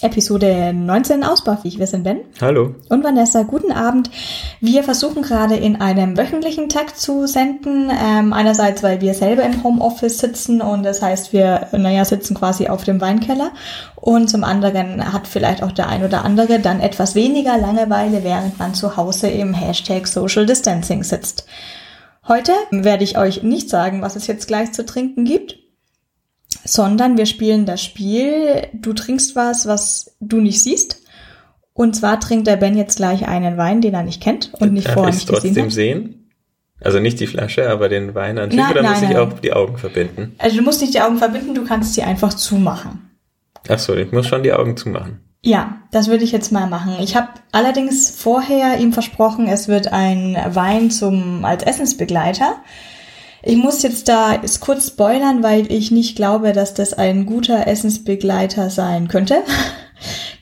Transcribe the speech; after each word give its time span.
Episode 0.00 0.72
19 0.72 1.24
Ausbauviech. 1.24 1.80
Wir 1.80 1.88
sind 1.88 2.04
Ben. 2.04 2.20
Hallo. 2.40 2.76
Und 2.88 3.02
Vanessa, 3.02 3.42
guten 3.42 3.72
Abend. 3.72 4.12
Wir 4.60 4.84
versuchen 4.84 5.22
gerade 5.22 5.56
in 5.56 5.80
einem 5.80 6.16
wöchentlichen 6.16 6.68
Takt 6.68 7.00
zu 7.00 7.26
senden. 7.26 7.90
Ähm, 7.90 8.32
einerseits, 8.32 8.84
weil 8.84 9.00
wir 9.00 9.14
selber 9.14 9.42
im 9.42 9.64
Homeoffice 9.64 10.18
sitzen 10.18 10.60
und 10.60 10.84
das 10.84 11.02
heißt, 11.02 11.32
wir, 11.32 11.66
naja, 11.72 12.04
sitzen 12.04 12.36
quasi 12.36 12.68
auf 12.68 12.84
dem 12.84 13.00
Weinkeller. 13.00 13.50
Und 13.96 14.30
zum 14.30 14.44
anderen 14.44 15.12
hat 15.12 15.26
vielleicht 15.26 15.64
auch 15.64 15.72
der 15.72 15.88
ein 15.88 16.04
oder 16.04 16.24
andere 16.24 16.60
dann 16.60 16.78
etwas 16.78 17.16
weniger 17.16 17.58
Langeweile, 17.58 18.22
während 18.22 18.56
man 18.56 18.74
zu 18.74 18.96
Hause 18.96 19.26
im 19.26 19.52
Hashtag 19.52 20.06
Social 20.06 20.46
Distancing 20.46 21.02
sitzt. 21.02 21.44
Heute 22.28 22.52
werde 22.70 23.02
ich 23.02 23.18
euch 23.18 23.42
nicht 23.42 23.68
sagen, 23.68 24.00
was 24.00 24.14
es 24.14 24.28
jetzt 24.28 24.46
gleich 24.46 24.70
zu 24.70 24.86
trinken 24.86 25.24
gibt 25.24 25.58
sondern 26.72 27.16
wir 27.16 27.26
spielen 27.26 27.66
das 27.66 27.82
Spiel, 27.82 28.68
du 28.72 28.92
trinkst 28.92 29.36
was, 29.36 29.66
was 29.66 30.16
du 30.20 30.40
nicht 30.40 30.62
siehst. 30.62 31.02
Und 31.72 31.94
zwar 31.94 32.18
trinkt 32.18 32.46
der 32.46 32.56
Ben 32.56 32.76
jetzt 32.76 32.96
gleich 32.96 33.28
einen 33.28 33.56
Wein, 33.56 33.80
den 33.80 33.94
er 33.94 34.02
nicht 34.02 34.22
kennt 34.22 34.52
und 34.54 34.72
nicht 34.72 34.88
Darf 34.88 34.94
vorher 34.94 35.14
nicht 35.14 35.28
gesehen 35.28 35.42
trotzdem 35.42 35.64
hat. 35.66 35.72
sehen? 35.72 36.30
Also 36.80 37.00
nicht 37.00 37.18
die 37.20 37.26
Flasche, 37.26 37.68
aber 37.68 37.88
den 37.88 38.14
Wein 38.14 38.38
an 38.38 38.50
sich, 38.50 38.60
oder 38.60 38.82
nein, 38.82 38.92
muss 38.92 39.02
ich 39.02 39.08
nein. 39.08 39.16
auch 39.16 39.38
die 39.40 39.52
Augen 39.52 39.78
verbinden? 39.78 40.34
Also 40.38 40.56
du 40.56 40.62
musst 40.62 40.80
nicht 40.80 40.94
die 40.94 41.00
Augen 41.00 41.18
verbinden, 41.18 41.54
du 41.54 41.64
kannst 41.64 41.94
sie 41.94 42.02
einfach 42.02 42.34
zumachen. 42.34 43.10
Ach 43.68 43.78
so, 43.78 43.94
ich 43.94 44.12
muss 44.12 44.26
schon 44.26 44.42
die 44.42 44.52
Augen 44.52 44.76
zumachen. 44.76 45.20
Ja, 45.42 45.82
das 45.92 46.08
würde 46.08 46.24
ich 46.24 46.32
jetzt 46.32 46.52
mal 46.52 46.68
machen. 46.68 46.96
Ich 47.00 47.16
habe 47.16 47.28
allerdings 47.52 48.10
vorher 48.10 48.78
ihm 48.78 48.92
versprochen, 48.92 49.46
es 49.46 49.68
wird 49.68 49.92
ein 49.92 50.36
Wein 50.50 50.90
zum 50.90 51.44
als 51.44 51.62
Essensbegleiter. 51.62 52.56
Ich 53.48 53.56
muss 53.56 53.82
jetzt 53.82 54.08
da 54.08 54.42
kurz 54.60 54.88
spoilern, 54.88 55.42
weil 55.42 55.72
ich 55.72 55.90
nicht 55.90 56.16
glaube, 56.16 56.52
dass 56.52 56.74
das 56.74 56.92
ein 56.92 57.24
guter 57.24 57.66
Essensbegleiter 57.66 58.68
sein 58.68 59.08
könnte. 59.08 59.42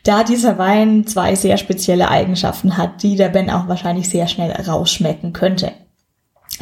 Da 0.02 0.23
dieser 0.23 0.56
Wein 0.59 1.05
zwei 1.06 1.34
sehr 1.34 1.56
spezielle 1.56 2.09
Eigenschaften 2.09 2.77
hat, 2.77 3.02
die 3.02 3.16
der 3.16 3.29
Ben 3.30 3.51
auch 3.51 3.66
wahrscheinlich 3.66 4.09
sehr 4.09 4.29
schnell 4.29 4.52
rausschmecken 4.52 5.32
könnte. 5.32 5.73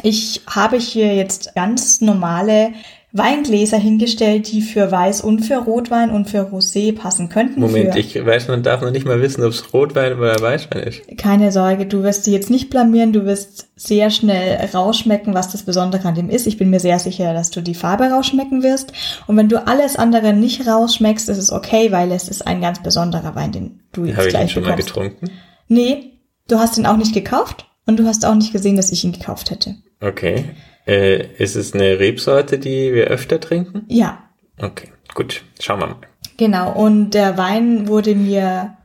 Ich 0.01 0.41
habe 0.47 0.77
hier 0.77 1.13
jetzt 1.13 1.53
ganz 1.53 2.01
normale 2.01 2.71
Weingläser 3.17 3.77
hingestellt, 3.77 4.51
die 4.51 4.61
für 4.61 4.91
Weiß 4.91 5.21
und 5.21 5.39
für 5.39 5.55
Rotwein 5.55 6.09
und 6.11 6.29
für 6.29 6.41
Rosé 6.41 6.93
passen 6.93 7.29
könnten. 7.29 7.61
Moment, 7.61 7.93
für 7.93 7.99
ich 7.99 8.25
weiß, 8.25 8.49
man 8.49 8.61
darf 8.61 8.81
noch 8.81 8.91
nicht 8.91 9.05
mal 9.05 9.21
wissen, 9.21 9.41
ob 9.43 9.51
es 9.51 9.73
Rotwein 9.73 10.17
oder 10.17 10.39
Weißwein 10.41 10.83
ist. 10.83 11.17
keine 11.17 11.53
Sorge, 11.53 11.85
du 11.85 12.03
wirst 12.03 12.27
die 12.27 12.31
jetzt 12.31 12.49
nicht 12.49 12.69
blamieren, 12.69 13.13
du 13.13 13.25
wirst 13.25 13.69
sehr 13.77 14.09
schnell 14.09 14.59
rausschmecken, 14.73 15.33
was 15.33 15.49
das 15.49 15.63
Besondere 15.63 16.05
an 16.07 16.15
dem 16.15 16.29
ist. 16.29 16.45
Ich 16.45 16.57
bin 16.57 16.69
mir 16.69 16.81
sehr 16.81 16.99
sicher, 16.99 17.33
dass 17.33 17.51
du 17.51 17.61
die 17.61 17.73
Farbe 17.73 18.05
rausschmecken 18.05 18.63
wirst. 18.63 18.91
Und 19.27 19.37
wenn 19.37 19.47
du 19.47 19.65
alles 19.65 19.95
andere 19.95 20.33
nicht 20.33 20.67
rausschmeckst, 20.67 21.29
ist 21.29 21.37
es 21.37 21.53
okay, 21.53 21.93
weil 21.93 22.11
es 22.11 22.27
ist 22.27 22.45
ein 22.45 22.59
ganz 22.59 22.83
besonderer 22.83 23.33
Wein, 23.33 23.53
den 23.53 23.79
du 23.93 24.03
jetzt 24.03 24.17
Habe 24.17 24.27
ich 24.27 24.33
ihn 24.33 24.37
gleich 24.39 24.51
schon 24.51 24.63
mal 24.63 24.75
bekommst. 24.75 24.93
getrunken? 24.93 25.31
Nee, 25.69 26.19
du 26.49 26.59
hast 26.59 26.77
ihn 26.77 26.85
auch 26.85 26.97
nicht 26.97 27.13
gekauft 27.13 27.65
und 27.85 27.97
du 27.97 28.05
hast 28.05 28.25
auch 28.25 28.35
nicht 28.35 28.51
gesehen, 28.51 28.75
dass 28.75 28.91
ich 28.91 29.05
ihn 29.05 29.13
gekauft 29.13 29.51
hätte. 29.51 29.75
Okay. 30.01 30.43
Äh, 30.87 31.27
ist 31.37 31.55
es 31.55 31.73
eine 31.73 31.99
Rebsorte, 31.99 32.59
die 32.59 32.93
wir 32.93 33.05
öfter 33.05 33.39
trinken? 33.39 33.85
Ja, 33.87 34.25
Okay, 34.61 34.91
gut. 35.13 35.43
Schauen 35.59 35.79
wir 35.79 35.87
mal. 35.87 35.95
Genau, 36.37 36.71
und 36.71 37.11
der 37.11 37.37
Wein 37.37 37.87
wurde 37.87 38.15
mir 38.15 38.77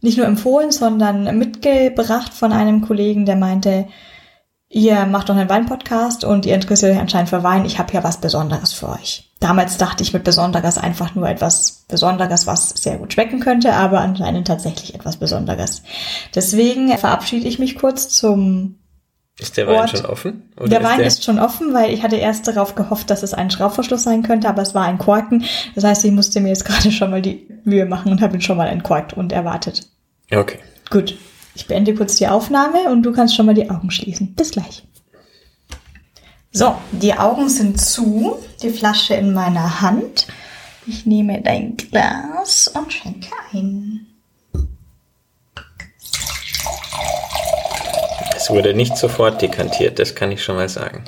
nicht 0.00 0.18
nur 0.18 0.26
empfohlen, 0.26 0.70
sondern 0.70 1.38
mitgebracht 1.38 2.32
von 2.34 2.52
einem 2.52 2.82
Kollegen, 2.82 3.24
der 3.24 3.36
meinte, 3.36 3.88
ihr 4.68 5.06
macht 5.06 5.28
doch 5.28 5.36
einen 5.36 5.48
Weinpodcast 5.48 6.24
und 6.24 6.44
ihr 6.46 6.54
interessiert 6.54 6.92
euch 6.92 7.00
anscheinend 7.00 7.30
für 7.30 7.42
Wein, 7.42 7.64
ich 7.64 7.78
habe 7.78 7.92
ja 7.92 8.04
was 8.04 8.20
Besonderes 8.20 8.72
für 8.72 8.90
euch. 8.90 9.32
Damals 9.40 9.78
dachte 9.78 10.02
ich 10.02 10.12
mit 10.12 10.24
Besonderes 10.24 10.78
einfach 10.78 11.14
nur 11.14 11.28
etwas 11.28 11.84
Besonderes, 11.88 12.46
was 12.46 12.70
sehr 12.70 12.98
gut 12.98 13.12
schmecken 13.12 13.40
könnte, 13.40 13.74
aber 13.74 14.00
anscheinend 14.00 14.46
tatsächlich 14.46 14.94
etwas 14.94 15.18
Besonderes. 15.18 15.82
Deswegen 16.34 16.96
verabschiede 16.96 17.46
ich 17.48 17.58
mich 17.58 17.76
kurz 17.76 18.08
zum 18.08 18.78
Ist 19.38 19.56
der 19.56 19.66
Wein 19.66 19.80
Ort. 19.80 19.90
schon 19.90 20.06
offen? 20.06 20.52
Oder 20.56 20.68
der 20.68 20.84
Wein 20.84 20.98
der, 20.98 21.08
ist 21.08 21.24
schon 21.24 21.40
offen, 21.40 21.74
weil 21.74 21.92
ich 21.92 22.02
hatte 22.02 22.16
erst 22.16 22.46
darauf 22.46 22.76
gehofft, 22.76 23.10
dass 23.10 23.24
es 23.24 23.34
ein 23.34 23.50
Schraubverschluss 23.50 24.04
sein 24.04 24.22
könnte, 24.22 24.48
aber 24.48 24.62
es 24.62 24.74
war 24.74 24.84
ein 24.84 24.98
Korken. 24.98 25.44
Das 25.74 25.82
heißt, 25.82 26.04
ich 26.04 26.12
musste 26.12 26.40
mir 26.40 26.50
jetzt 26.50 26.64
gerade 26.66 26.92
schon 26.92 27.10
mal 27.10 27.22
die 27.22 27.48
Mühe 27.64 27.84
machen 27.84 28.12
und 28.12 28.20
habe 28.20 28.34
ihn 28.34 28.42
schon 28.42 28.56
mal 28.56 28.68
entkorkt 28.68 29.12
und 29.12 29.32
erwartet. 29.32 29.88
Okay. 30.32 30.58
Gut, 30.88 31.16
ich 31.54 31.66
beende 31.66 31.94
kurz 31.94 32.16
die 32.16 32.28
Aufnahme 32.28 32.90
und 32.90 33.02
du 33.02 33.12
kannst 33.12 33.34
schon 33.34 33.46
mal 33.46 33.54
die 33.54 33.70
Augen 33.70 33.90
schließen. 33.90 34.34
Bis 34.34 34.52
gleich. 34.52 34.84
So, 36.52 36.76
die 36.92 37.14
Augen 37.14 37.48
sind 37.48 37.80
zu, 37.80 38.36
die 38.62 38.70
Flasche 38.70 39.14
in 39.14 39.34
meiner 39.34 39.80
Hand. 39.80 40.28
Ich 40.86 41.06
nehme 41.06 41.42
dein 41.42 41.76
Glas 41.76 42.68
und 42.68 42.92
schenke 42.92 43.30
ein. 43.52 44.06
Es 48.44 48.50
wurde 48.50 48.74
nicht 48.74 48.98
sofort 48.98 49.40
dekantiert, 49.40 49.98
das 49.98 50.14
kann 50.14 50.30
ich 50.30 50.44
schon 50.44 50.56
mal 50.56 50.68
sagen. 50.68 51.02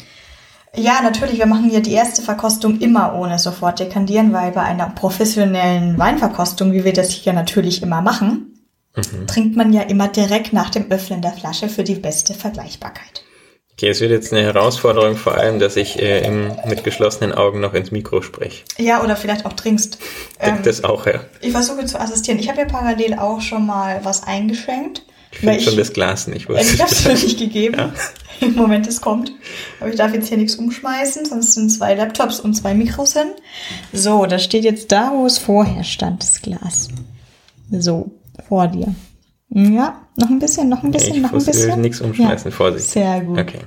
Ja, 0.75 1.03
natürlich, 1.03 1.39
wir 1.39 1.45
machen 1.45 1.71
ja 1.71 1.81
die 1.81 1.93
erste 1.93 2.23
Verkostung 2.23 2.81
immer 2.81 3.15
ohne 3.15 3.39
sofort 3.39 3.79
dekandieren, 3.79 4.33
weil 4.33 4.53
bei 4.53 4.63
einer 4.63 4.89
professionellen 4.89 5.99
Weinverkostung, 5.99 6.73
wie 6.73 6.85
wir 6.85 6.95
das 6.95 7.11
hier 7.11 7.35
natürlich 7.35 7.83
immer 7.83 8.01
machen, 8.01 8.55
trinkt 9.27 9.55
man 9.55 9.75
ja 9.75 9.83
immer 9.83 10.09
direkt 10.09 10.55
nach 10.55 10.71
dem 10.71 10.91
Öffnen 10.91 11.21
der 11.21 11.33
Flasche 11.33 11.69
für 11.69 11.85
die 11.85 11.97
beste 11.97 12.33
Vergleichbarkeit. 12.33 13.23
Okay, 13.73 13.91
es 13.91 14.01
wird 14.01 14.13
jetzt 14.13 14.33
eine 14.33 14.43
Herausforderung, 14.43 15.17
vor 15.17 15.35
allem, 15.35 15.59
dass 15.59 15.77
ich 15.77 16.01
äh, 16.01 16.27
im, 16.27 16.57
mit 16.67 16.85
geschlossenen 16.85 17.35
Augen 17.35 17.61
noch 17.61 17.75
ins 17.75 17.91
Mikro 17.91 18.23
spreche. 18.23 18.65
Ja, 18.79 19.05
oder 19.05 19.15
vielleicht 19.15 19.45
auch 19.45 19.53
trinkst. 19.53 19.99
Ähm, 20.41 20.61
das 20.63 20.85
auch, 20.85 21.05
ja. 21.05 21.21
ich 21.43 21.53
versuche 21.53 21.85
zu 21.85 22.01
assistieren. 22.01 22.39
Ich 22.39 22.49
habe 22.49 22.61
ja 22.61 22.65
parallel 22.65 23.19
auch 23.19 23.43
schon 23.43 23.67
mal 23.67 24.01
was 24.05 24.23
eingeschenkt. 24.23 25.03
Ich 25.37 25.41
finde 25.41 25.61
schon 25.61 25.77
das 25.77 25.93
Glas 25.93 26.27
nicht. 26.27 26.49
Äh, 26.51 26.61
Ich 26.63 26.81
habe 26.81 26.91
es 26.91 27.03
das 27.03 27.05
noch 27.05 27.13
nicht 27.23 27.39
gegeben. 27.39 27.93
Im 28.41 28.55
Moment, 28.55 28.87
es 28.87 29.01
kommt. 29.01 29.33
Aber 29.81 29.89
ich 29.89 29.97
darf 29.97 30.13
jetzt 30.13 30.29
hier 30.29 30.37
nichts 30.37 30.57
umschmeißen, 30.57 31.25
sonst 31.25 31.55
sind 31.55 31.71
zwei 31.71 31.95
Laptops 31.95 32.39
und 32.41 32.55
zwei 32.55 32.75
Mikros 32.75 33.15
hin. 33.15 33.29
So, 33.93 34.27
das 34.27 34.45
steht 34.45 34.65
jetzt 34.65 34.93
da, 34.93 35.11
wo 35.15 35.25
es 35.27 35.39
vorher 35.39 35.85
stand, 35.85 36.23
das 36.23 36.43
Glas. 36.43 36.89
So, 37.71 38.11
vor 38.49 38.69
dir. 38.69 38.95
Ja, 39.49 40.03
noch 40.17 40.29
ein 40.29 40.39
bisschen, 40.39 40.69
noch 40.69 40.83
ein 40.83 40.91
bisschen, 40.91 41.15
ich 41.17 41.23
noch 41.23 41.33
ein 41.33 41.45
bisschen. 41.45 41.81
nichts 41.81 42.01
umschmeißen, 42.01 42.51
Ja, 42.51 42.57
Vorsicht. 42.57 42.89
Sehr 42.89 43.21
gut. 43.23 43.39
Okay, 43.39 43.61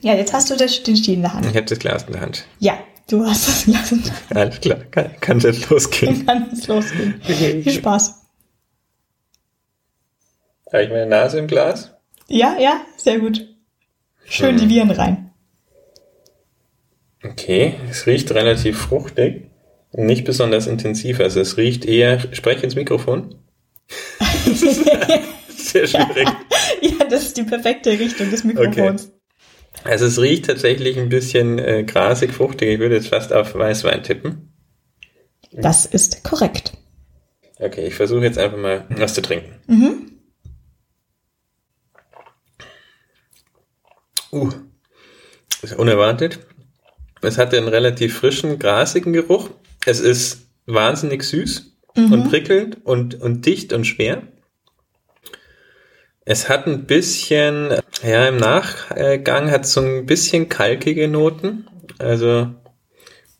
Ja, 0.00 0.14
jetzt 0.14 0.32
hast 0.32 0.50
du 0.50 0.56
das, 0.56 0.82
den 0.82 0.96
Stiel 0.96 1.14
in 1.14 1.22
der 1.22 1.34
Hand. 1.34 1.46
ich 1.46 1.56
habe 1.56 1.66
das 1.66 1.78
Glas 1.78 2.04
in 2.04 2.12
der 2.12 2.20
Hand. 2.22 2.44
Ja, 2.60 2.78
du 3.10 3.24
hast 3.26 3.48
das 3.48 3.64
Glas 3.64 3.90
in 3.90 4.02
der 4.04 4.12
Hand. 4.12 4.36
Alles 4.36 4.60
klar, 4.60 4.78
kann, 4.92 5.10
kann 5.20 5.40
jetzt 5.40 5.68
losgehen. 5.70 6.24
Dann 6.24 6.42
kann 6.42 6.50
es 6.52 6.66
losgehen. 6.68 7.20
Viel 7.24 7.72
Spaß. 7.72 8.14
Habe 10.72 10.82
ich 10.84 10.90
meine 10.90 11.06
Nase 11.06 11.38
im 11.38 11.46
Glas? 11.46 11.92
Ja, 12.28 12.56
ja, 12.60 12.80
sehr 12.96 13.18
gut. 13.18 13.46
Schön 14.24 14.58
Hm. 14.58 14.68
die 14.68 14.74
Viren 14.74 14.90
rein. 14.90 15.30
Okay, 17.24 17.74
es 17.90 18.06
riecht 18.06 18.30
relativ 18.32 18.78
fruchtig. 18.78 19.50
Nicht 19.92 20.24
besonders 20.24 20.66
intensiv, 20.66 21.18
also 21.20 21.40
es 21.40 21.56
riecht 21.56 21.84
eher. 21.86 22.20
Sprech 22.34 22.62
ins 22.62 22.74
Mikrofon. 22.74 23.34
Sehr 25.48 25.86
schwierig. 25.86 26.28
ja, 26.82 27.04
das 27.08 27.24
ist 27.24 27.36
die 27.36 27.42
perfekte 27.42 27.90
Richtung 27.98 28.30
des 28.30 28.44
Mikrofons. 28.44 29.10
Also 29.84 30.06
es 30.06 30.20
riecht 30.20 30.46
tatsächlich 30.46 30.98
ein 30.98 31.08
bisschen 31.08 31.58
äh, 31.58 31.84
grasig, 31.84 32.32
fruchtig. 32.32 32.68
Ich 32.74 32.78
würde 32.78 32.96
jetzt 32.96 33.08
fast 33.08 33.32
auf 33.32 33.54
Weißwein 33.54 34.02
tippen. 34.02 34.52
Das 35.52 35.86
ist 35.86 36.22
korrekt. 36.24 36.72
Okay, 37.58 37.86
ich 37.86 37.94
versuche 37.94 38.24
jetzt 38.24 38.38
einfach 38.38 38.58
mal 38.58 38.86
was 38.90 39.14
zu 39.14 39.22
trinken. 39.22 39.54
Mhm. 39.66 40.17
Uh, 44.30 44.50
ist 45.62 45.76
unerwartet. 45.76 46.40
Es 47.20 47.38
hat 47.38 47.54
einen 47.54 47.68
relativ 47.68 48.18
frischen, 48.18 48.58
grasigen 48.58 49.12
Geruch. 49.12 49.50
Es 49.86 50.00
ist 50.00 50.48
wahnsinnig 50.66 51.22
süß 51.24 51.72
und 51.96 52.28
prickelnd 52.28 52.84
und, 52.84 53.20
und 53.20 53.44
dicht 53.44 53.72
und 53.72 53.84
schwer. 53.86 54.22
Es 56.24 56.48
hat 56.48 56.66
ein 56.66 56.84
bisschen, 56.84 57.74
ja, 58.02 58.28
im 58.28 58.36
Nachgang 58.36 59.50
hat 59.50 59.66
so 59.66 59.80
ein 59.80 60.06
bisschen 60.06 60.48
kalkige 60.48 61.08
Noten. 61.08 61.66
Also, 61.98 62.54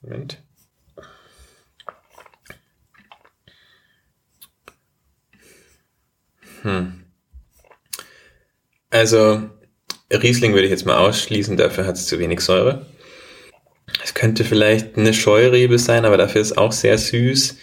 Moment. 0.01 0.43
Hm. 6.63 7.05
Also, 8.91 9.51
Riesling 10.11 10.53
würde 10.53 10.65
ich 10.65 10.71
jetzt 10.71 10.87
mal 10.87 10.97
ausschließen, 10.99 11.57
dafür 11.57 11.87
hat 11.87 11.97
es 11.97 12.07
zu 12.07 12.19
wenig 12.19 12.41
Säure. 12.41 12.87
Es 14.05 14.15
könnte 14.15 14.45
vielleicht 14.45 14.97
eine 14.97 15.13
Scheurebe 15.15 15.79
sein, 15.79 16.05
aber 16.05 16.17
dafür 16.17 16.41
ist 16.41 16.57
auch 16.59 16.73
sehr 16.73 16.97
süß. 16.99 17.57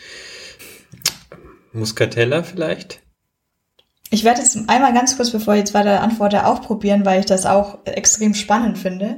Muscatella 1.74 2.44
vielleicht? 2.44 3.02
Ich 4.12 4.24
werde 4.24 4.42
jetzt 4.42 4.58
einmal 4.68 4.94
ganz 4.94 5.18
kurz, 5.18 5.32
bevor 5.32 5.56
ich 5.56 5.60
jetzt 5.60 5.74
weiter 5.74 6.02
antworte, 6.02 6.46
auch 6.46 6.62
probieren, 6.62 7.06
weil 7.06 7.20
ich 7.20 7.26
das 7.26 7.46
auch 7.46 7.80
extrem 7.86 8.34
spannend 8.34 8.78
finde. 8.78 9.18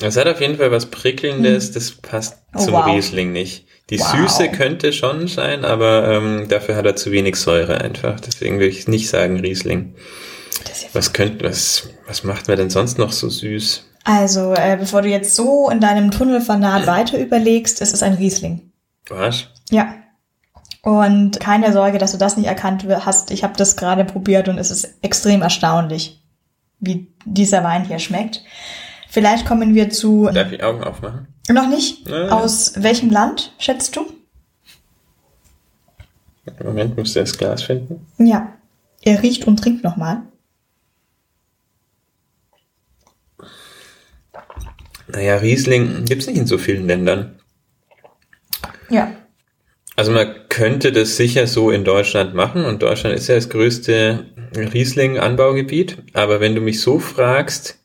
Es 0.00 0.16
hat 0.16 0.26
auf 0.26 0.40
jeden 0.40 0.56
Fall 0.56 0.72
was 0.72 0.86
Prickelndes, 0.86 1.70
das 1.72 1.92
passt 1.92 2.38
Oh, 2.54 2.58
zum 2.64 2.72
wow. 2.74 2.86
Riesling 2.86 3.32
nicht. 3.32 3.66
Die 3.90 4.00
Wow. 4.00 4.28
Süße 4.28 4.48
könnte 4.50 4.92
schon 4.92 5.28
sein, 5.28 5.64
aber 5.64 6.08
ähm, 6.10 6.48
dafür 6.48 6.76
hat 6.76 6.86
er 6.86 6.96
zu 6.96 7.12
wenig 7.12 7.36
Säure 7.36 7.80
einfach. 7.80 8.18
Deswegen 8.20 8.56
würde 8.56 8.68
ich 8.68 8.88
nicht 8.88 9.08
sagen 9.08 9.38
Riesling. 9.40 9.94
Was 10.92 11.12
könnte, 11.12 11.44
was, 11.44 11.88
was 12.06 12.24
macht 12.24 12.48
man 12.48 12.56
denn 12.56 12.70
sonst 12.70 12.98
noch 12.98 13.12
so 13.12 13.28
süß? 13.28 13.84
Also, 14.04 14.52
äh, 14.54 14.76
bevor 14.78 15.02
du 15.02 15.08
jetzt 15.08 15.34
so 15.36 15.70
in 15.70 15.80
deinem 15.80 16.10
Tunnelfanat 16.10 16.86
weiter 16.86 17.18
überlegst, 17.18 17.80
es 17.80 17.92
ist 17.92 18.02
ein 18.02 18.14
Riesling. 18.14 18.72
Was? 19.08 19.46
Ja. 19.70 19.94
Und 20.82 21.38
keine 21.38 21.72
Sorge, 21.72 21.98
dass 21.98 22.12
du 22.12 22.18
das 22.18 22.36
nicht 22.36 22.46
erkannt 22.46 22.84
hast. 22.88 23.30
Ich 23.30 23.44
habe 23.44 23.54
das 23.56 23.76
gerade 23.76 24.04
probiert 24.04 24.48
und 24.48 24.58
es 24.58 24.70
ist 24.72 24.94
extrem 25.02 25.40
erstaunlich, 25.42 26.20
wie 26.80 27.12
dieser 27.24 27.62
Wein 27.62 27.84
hier 27.84 28.00
schmeckt. 28.00 28.42
Vielleicht 29.08 29.46
kommen 29.46 29.74
wir 29.74 29.90
zu 29.90 30.28
Darf 30.32 30.50
ich 30.50 30.62
Augen 30.62 30.82
aufmachen? 30.82 31.28
noch 31.48 31.68
nicht. 31.68 32.08
Ja. 32.08 32.30
Aus 32.30 32.72
welchem 32.76 33.10
Land 33.10 33.52
schätzt 33.58 33.94
du? 33.96 34.06
Moment, 36.62 36.96
musst 36.96 37.14
du 37.14 37.20
das 37.20 37.36
Glas 37.38 37.62
finden. 37.62 38.06
Ja. 38.18 38.52
Er 39.02 39.22
riecht 39.22 39.46
und 39.46 39.58
trinkt 39.58 39.84
nochmal. 39.84 40.22
Naja, 45.08 45.36
Riesling 45.36 46.04
gibt's 46.04 46.26
nicht 46.26 46.38
in 46.38 46.46
so 46.46 46.58
vielen 46.58 46.86
Ländern. 46.86 47.38
Ja. 48.88 49.12
Also 49.96 50.10
man 50.12 50.34
könnte 50.48 50.90
das 50.92 51.16
sicher 51.16 51.46
so 51.46 51.70
in 51.70 51.84
Deutschland 51.84 52.34
machen 52.34 52.64
und 52.64 52.82
Deutschland 52.82 53.14
ist 53.14 53.28
ja 53.28 53.34
das 53.34 53.48
größte 53.50 54.26
Riesling-Anbaugebiet. 54.56 55.98
Aber 56.14 56.40
wenn 56.40 56.54
du 56.54 56.60
mich 56.60 56.80
so 56.80 56.98
fragst, 56.98 57.78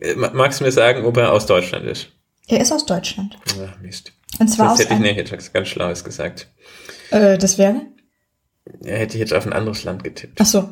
äh, 0.00 0.14
ma- 0.14 0.30
magst 0.32 0.60
du 0.60 0.64
mir 0.64 0.72
sagen, 0.72 1.04
ob 1.04 1.16
er 1.16 1.32
aus 1.32 1.46
Deutschland 1.46 1.84
ist? 1.86 2.08
Er 2.48 2.60
ist 2.60 2.72
aus 2.72 2.84
Deutschland. 2.86 3.38
Ach, 3.62 3.78
Mist. 3.80 4.12
Und 4.38 4.48
zwar 4.48 4.66
Das 4.66 4.74
aus 4.74 4.80
hätte 4.80 4.94
ich 4.94 5.00
nicht 5.00 5.18
etwas 5.18 5.52
ganz 5.52 5.68
Schlaues 5.68 6.02
gesagt. 6.04 6.48
äh, 7.10 7.38
das 7.38 7.58
wäre? 7.58 7.82
Ja, 8.82 8.94
hätte 8.94 9.14
ich 9.14 9.20
jetzt 9.20 9.34
auf 9.34 9.46
ein 9.46 9.52
anderes 9.52 9.84
Land 9.84 10.04
getippt. 10.04 10.38
Ach 10.40 10.46
so. 10.46 10.68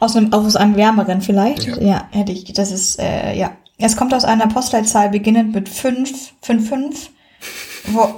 Aus 0.00 0.16
einem, 0.16 0.32
aus 0.32 0.56
einem 0.56 0.76
wärmeren 0.76 1.22
vielleicht? 1.22 1.64
Ja. 1.66 1.80
Ja, 1.80 2.08
hätte 2.12 2.32
ich. 2.32 2.44
Das 2.52 2.70
ist, 2.72 2.98
äh, 2.98 3.34
ja. 3.34 3.56
Es 3.82 3.96
kommt 3.96 4.14
aus 4.14 4.24
einer 4.24 4.46
Postleitzahl 4.46 5.10
beginnend 5.10 5.54
mit 5.54 5.68
5, 5.68 6.34
5, 6.40 6.68
5. 6.68 7.10
Wo, 7.88 8.14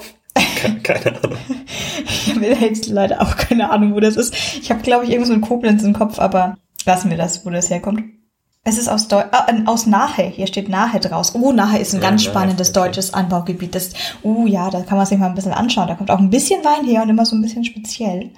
Keine 0.82 1.22
Ahnung. 1.22 1.38
ich 2.04 2.34
habe 2.34 2.46
jetzt 2.46 2.86
leider 2.88 3.22
auch 3.22 3.36
keine 3.36 3.70
Ahnung, 3.70 3.94
wo 3.94 4.00
das 4.00 4.16
ist. 4.16 4.34
Ich 4.60 4.70
habe, 4.70 4.82
glaube 4.82 5.04
ich, 5.04 5.10
irgendwas 5.10 5.34
mit 5.34 5.42
Koblenz 5.42 5.82
im 5.82 5.92
Kopf, 5.92 6.18
aber 6.18 6.56
lassen 6.84 7.10
wir 7.10 7.16
das, 7.16 7.44
wo 7.44 7.50
das 7.50 7.70
herkommt. 7.70 8.02
Es 8.66 8.78
ist 8.78 8.88
aus, 8.88 9.08
Deu 9.08 9.20
äh, 9.20 9.66
aus 9.66 9.86
Nahe. 9.86 10.30
Hier 10.34 10.46
steht 10.46 10.70
Nahe 10.70 10.98
draus. 10.98 11.34
Oh, 11.34 11.52
Nahe 11.52 11.78
ist 11.78 11.94
ein 11.94 12.00
Ja, 12.00 12.08
ganz 12.08 12.24
spannendes 12.24 12.70
okay. 12.70 12.80
deutsches 12.80 13.12
Anbaugebiet. 13.12 13.74
Das, 13.74 13.90
oh 14.22 14.46
ja, 14.46 14.70
da 14.70 14.80
kann 14.82 14.96
man 14.96 15.06
sich 15.06 15.18
mal 15.18 15.28
ein 15.28 15.34
bisschen 15.34 15.52
anschauen. 15.52 15.88
Da 15.88 15.94
kommt 15.94 16.10
auch 16.10 16.18
ein 16.18 16.30
bisschen 16.30 16.64
Wein 16.64 16.86
her 16.86 17.02
und 17.02 17.10
immer 17.10 17.26
so 17.26 17.36
ein 17.36 17.42
bisschen 17.42 17.64
speziell. 17.64 18.30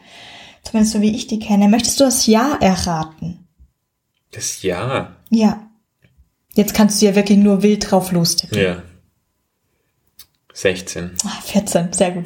Zumindest 0.65 0.95
so 0.95 1.01
wie 1.01 1.15
ich 1.15 1.29
die 1.29 1.39
kenne. 1.39 1.69
Möchtest 1.69 2.01
du 2.01 2.05
das 2.05 2.27
Jahr 2.27 2.61
erraten? 2.61 3.47
Das 4.33 4.63
Jahr. 4.63 5.15
Ja. 5.31 5.66
Jetzt 6.57 6.75
kannst 6.75 7.01
du 7.01 7.07
ja 7.07 7.15
wirklich 7.15 7.39
nur 7.39 7.63
wild 7.63 7.91
drauf 7.91 8.13
lostippen. 8.13 8.59
Ja. 8.59 8.83
16. 10.55 11.11
Ah, 11.25 11.41
14, 11.45 11.93
sehr 11.93 12.13
gut. 12.13 12.25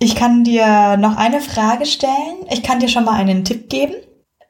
Ich 0.00 0.16
kann 0.16 0.42
dir 0.42 0.96
noch 0.96 1.16
eine 1.16 1.40
Frage 1.40 1.86
stellen. 1.86 2.44
Ich 2.50 2.64
kann 2.64 2.80
dir 2.80 2.88
schon 2.88 3.04
mal 3.04 3.14
einen 3.14 3.44
Tipp 3.44 3.70
geben. 3.70 3.94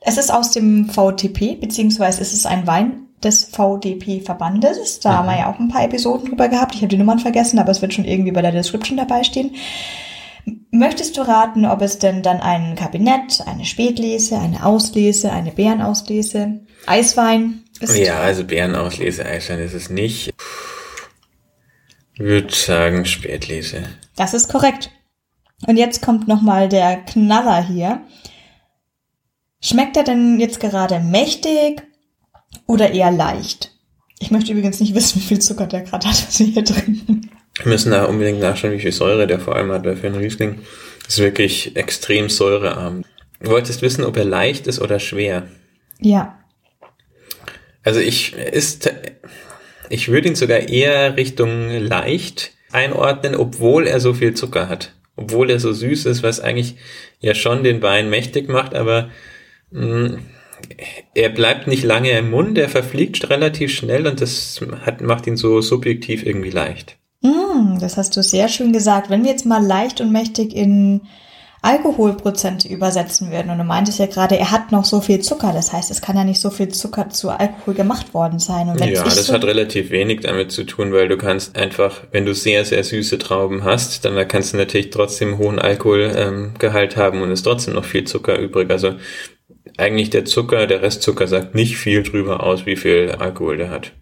Es 0.01 0.17
ist 0.17 0.33
aus 0.33 0.51
dem 0.51 0.89
VTP, 0.89 1.61
beziehungsweise 1.61 2.23
es 2.23 2.33
ist 2.33 2.47
ein 2.47 2.67
Wein 2.67 3.09
des 3.23 3.45
VDP-Verbandes. 3.45 5.01
Da 5.01 5.19
haben 5.19 5.29
wir 5.29 5.39
ja 5.39 5.53
auch 5.53 5.59
ein 5.59 5.69
paar 5.69 5.85
Episoden 5.85 6.29
drüber 6.29 6.49
gehabt. 6.49 6.75
Ich 6.75 6.81
habe 6.81 6.89
die 6.89 6.97
Nummern 6.97 7.19
vergessen, 7.19 7.59
aber 7.59 7.71
es 7.71 7.83
wird 7.83 7.93
schon 7.93 8.07
irgendwie 8.07 8.33
bei 8.33 8.43
der 8.43 8.53
Description 8.53 8.97
dabei 8.97 9.25
stehen. 9.25 9.55
Möchtest 10.75 11.17
du 11.17 11.21
raten, 11.21 11.67
ob 11.67 11.83
es 11.83 12.01
denn 12.01 12.25
dann 12.25 12.41
ein 12.41 12.75
Kabinett, 12.75 13.41
eine 13.47 13.65
Spätlese, 13.65 14.37
eine 14.41 14.67
Auslese, 14.67 15.31
eine 15.31 15.53
Beerenauslese, 15.53 16.67
Eiswein 16.87 17.63
ist? 17.79 17.97
Ja, 17.97 18.19
also 18.19 18.43
Bärenauslese 18.43 19.25
Eisland 19.25 19.61
ist 19.61 19.75
es 19.75 19.89
nicht. 19.89 20.35
Würde 22.17 22.53
sagen 22.53 23.05
Spätlese. 23.05 23.85
Das 24.17 24.35
ist 24.35 24.49
korrekt. 24.49 24.91
Und 25.65 25.77
jetzt 25.77 26.03
kommt 26.03 26.27
nochmal 26.27 26.69
der 26.69 26.97
Knaller 26.97 27.65
hier. 27.65 28.03
Schmeckt 29.63 29.97
er 29.97 30.03
denn 30.03 30.41
jetzt 30.41 30.59
gerade 30.59 30.99
mächtig 30.99 31.85
oder 32.67 32.91
eher 32.91 33.13
leicht? 33.13 33.71
Ich 34.19 34.33
möchte 34.33 34.51
übrigens 34.51 34.81
nicht 34.81 34.95
wissen, 34.97 35.21
wie 35.21 35.27
viel 35.27 35.39
Zucker 35.39 35.69
der 35.69 35.83
gerade 35.83 36.09
hat, 36.09 36.27
was 36.27 36.41
wir 36.41 36.47
hier 36.47 36.65
trinken. 36.65 37.31
Wir 37.59 37.69
müssen 37.69 37.93
da 37.93 38.05
unbedingt 38.05 38.41
nachschauen, 38.41 38.73
wie 38.73 38.81
viel 38.81 38.93
Säure 38.93 39.27
der 39.27 39.39
vor 39.39 39.57
allem 39.57 39.71
hat, 39.71 39.85
weil 39.85 39.97
für 39.97 40.09
einen 40.09 40.17
Riesling 40.17 40.61
ist 41.07 41.19
wirklich 41.19 41.77
extrem 41.77 42.29
säurearm. 42.29 43.05
Du 43.41 43.51
wolltest 43.51 43.83
wissen, 43.83 44.05
ob 44.05 44.17
er 44.17 44.25
leicht 44.25 44.67
ist 44.67 44.81
oder 44.81 44.99
schwer. 44.99 45.49
Ja. 46.01 46.39
Also 47.83 48.01
ich 48.01 48.35
ist, 48.35 48.91
ich 49.91 50.09
würde 50.09 50.29
ihn 50.29 50.35
sogar 50.35 50.61
eher 50.61 51.17
Richtung 51.17 51.71
leicht 51.71 52.53
einordnen, 52.73 53.35
obwohl 53.35 53.87
er 53.87 54.01
so 54.01 54.15
viel 54.15 54.35
Zucker 54.35 54.69
hat. 54.69 54.95
Obwohl 55.17 55.51
er 55.51 55.61
so 55.61 55.73
süß 55.73 56.07
ist, 56.07 56.23
was 56.23 56.41
eigentlich 56.41 56.77
ja 57.21 57.35
schon 57.35 57.63
den 57.63 57.83
Wein 57.83 58.11
mächtig 58.11 58.49
macht, 58.49 58.75
aber 58.75 59.11
mh, 59.71 60.19
er 61.15 61.29
bleibt 61.29 61.67
nicht 61.67 61.85
lange 61.85 62.11
im 62.19 62.31
Mund, 62.31 62.59
er 62.59 62.69
verfliegt 62.69 63.31
relativ 63.31 63.73
schnell 63.73 64.07
und 64.07 64.21
das 64.21 64.61
hat, 64.85 65.03
macht 65.03 65.27
ihn 65.27 65.37
so 65.37 65.61
subjektiv 65.61 66.27
irgendwie 66.27 66.51
leicht. 66.51 66.97
Mm, 67.25 67.79
das 67.81 67.97
hast 67.97 68.17
du 68.17 68.23
sehr 68.23 68.49
schön 68.49 68.73
gesagt. 68.73 69.09
Wenn 69.09 69.25
wir 69.25 69.31
jetzt 69.31 69.47
mal 69.47 69.65
leicht 69.65 70.01
und 70.03 70.13
mächtig 70.13 70.55
in 70.55 71.01
Alkoholprozente 71.63 72.69
übersetzen 72.69 73.33
würden, 73.33 73.49
und 73.49 73.57
du 73.57 73.65
meintest 73.65 73.99
ja 73.99 74.05
gerade, 74.05 74.39
er 74.39 74.51
hat 74.51 74.73
noch 74.73 74.85
so 74.85 75.01
viel 75.01 75.21
Zucker, 75.21 75.53
das 75.55 75.73
heißt, 75.73 75.91
es 75.91 76.03
kann 76.03 76.17
ja 76.17 76.25
nicht 76.25 76.39
so 76.39 76.51
viel 76.51 76.69
Zucker 76.69 77.09
zu 77.09 77.31
Alkohol 77.31 77.73
gemacht 77.73 78.13
worden 78.13 78.39
sein. 78.39 78.69
Ja, 78.79 79.03
das 79.03 79.27
so, 79.27 79.33
hat 79.33 79.45
relativ 79.45 79.91
wenig 79.91 80.21
damit 80.21 80.53
zu 80.53 80.65
tun, 80.65 80.93
weil 80.93 81.09
du 81.09 81.17
kannst 81.17 81.57
einfach, 81.57 82.03
wenn 82.13 82.27
du 82.27 82.35
sehr, 82.35 82.67
sehr 82.67 82.85
süße 82.85 83.19
Trauben 83.19 83.65
hast, 83.65 84.05
dann 84.05 84.29
kannst 84.29 84.53
du 84.53 84.59
natürlich 84.59 84.91
trotzdem 84.91 85.39
hohen 85.39 85.59
Alkoholgehalt 85.59 86.97
ähm, 86.97 87.03
haben 87.03 87.23
und 87.23 87.31
es 87.31 87.41
ist 87.41 87.45
trotzdem 87.45 87.73
noch 87.73 87.87
viel 87.87 88.05
Zucker 88.05 88.39
übrig. 88.39 88.71
Also 88.71 88.97
eigentlich 89.79 90.11
der 90.11 90.27
Zucker, 90.27 90.67
der 90.67 90.83
Restzucker 90.83 91.27
sagt 91.27 91.55
nicht 91.55 91.79
viel 91.79 92.03
drüber 92.03 92.43
aus, 92.43 92.67
wie 92.67 92.77
viel 92.77 93.13
Alkohol 93.19 93.57
der 93.57 93.71
hat. 93.71 93.93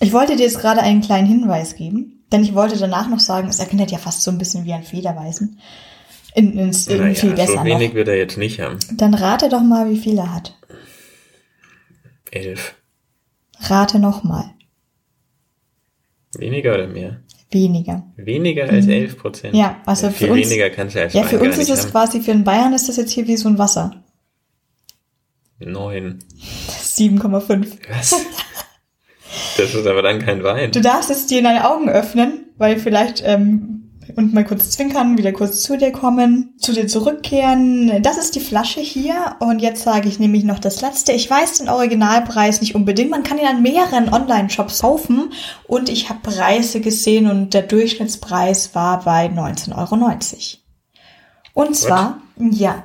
Ich 0.00 0.12
wollte 0.12 0.36
dir 0.36 0.42
jetzt 0.44 0.60
gerade 0.60 0.80
einen 0.82 1.00
kleinen 1.00 1.26
Hinweis 1.26 1.74
geben, 1.74 2.24
denn 2.32 2.42
ich 2.42 2.54
wollte 2.54 2.76
danach 2.78 3.08
noch 3.08 3.20
sagen, 3.20 3.48
es 3.48 3.58
erinnert 3.58 3.90
ja 3.90 3.98
fast 3.98 4.22
so 4.22 4.30
ein 4.30 4.38
bisschen 4.38 4.64
wie 4.64 4.72
ein 4.72 4.82
Federweißen. 4.82 5.58
In, 6.34 6.58
ins, 6.58 6.86
in 6.86 6.98
Naja, 6.98 7.14
viel 7.14 7.32
besser 7.32 7.58
so 7.58 7.64
wenig 7.64 7.88
noch. 7.90 7.94
wird 7.94 8.08
er 8.08 8.16
jetzt 8.18 8.36
nicht 8.36 8.60
haben. 8.60 8.78
Dann 8.92 9.14
rate 9.14 9.48
doch 9.48 9.62
mal, 9.62 9.88
wie 9.90 9.96
viel 9.98 10.18
er 10.18 10.34
hat. 10.34 10.54
Elf. 12.30 12.74
Rate 13.58 13.98
noch 13.98 14.22
mal. 14.22 14.50
Weniger 16.36 16.74
oder 16.74 16.88
mehr? 16.88 17.22
Weniger. 17.50 18.04
Weniger 18.16 18.68
als 18.68 18.86
elf 18.86 19.16
Prozent. 19.16 19.54
Mhm. 19.54 19.60
Ja, 19.60 19.80
also 19.86 20.10
viel 20.10 20.26
für 20.26 20.32
uns- 20.34 20.46
weniger 20.50 20.68
kannst 20.68 20.94
du 20.96 21.00
als 21.00 21.14
Ja, 21.14 21.22
für 21.22 21.38
uns 21.40 21.56
ist 21.56 21.70
es 21.70 21.84
haben. 21.84 21.90
quasi, 21.92 22.20
für 22.20 22.32
den 22.32 22.44
Bayern 22.44 22.74
ist 22.74 22.88
das 22.88 22.96
jetzt 22.98 23.12
hier 23.12 23.26
wie 23.26 23.36
so 23.38 23.48
ein 23.48 23.56
Wasser. 23.56 24.02
Neun. 25.58 26.18
7,5. 26.68 27.78
Was? 27.88 28.14
das 29.56 29.74
ist 29.74 29.86
aber 29.86 30.02
dann 30.02 30.24
kein 30.24 30.42
Wein. 30.42 30.72
Du 30.72 30.80
darfst 30.80 31.10
jetzt 31.10 31.30
dir 31.30 31.42
deine 31.42 31.70
Augen 31.70 31.88
öffnen, 31.88 32.46
weil 32.56 32.78
vielleicht 32.78 33.22
ähm, 33.24 33.76
und 34.14 34.32
mal 34.32 34.44
kurz 34.44 34.70
zwinkern, 34.70 35.18
wieder 35.18 35.32
kurz 35.32 35.62
zu 35.62 35.76
dir 35.76 35.90
kommen, 35.90 36.54
zu 36.58 36.72
dir 36.72 36.86
zurückkehren. 36.86 38.02
Das 38.02 38.18
ist 38.18 38.34
die 38.36 38.40
Flasche 38.40 38.80
hier 38.80 39.36
und 39.40 39.60
jetzt 39.60 39.82
sage 39.82 40.08
ich 40.08 40.18
nämlich 40.18 40.44
noch 40.44 40.58
das 40.58 40.80
letzte. 40.80 41.12
Ich 41.12 41.28
weiß 41.28 41.58
den 41.58 41.68
Originalpreis 41.68 42.60
nicht 42.60 42.74
unbedingt. 42.74 43.10
Man 43.10 43.24
kann 43.24 43.38
ihn 43.38 43.46
an 43.46 43.62
mehreren 43.62 44.12
Online-Shops 44.12 44.80
kaufen 44.80 45.32
und 45.66 45.88
ich 45.88 46.08
habe 46.08 46.20
Preise 46.22 46.80
gesehen 46.80 47.28
und 47.28 47.54
der 47.54 47.62
Durchschnittspreis 47.62 48.74
war 48.74 49.02
bei 49.02 49.26
19,90 49.26 49.74
Euro. 49.76 50.06
Und 51.54 51.74
zwar, 51.74 52.20
ja, 52.38 52.84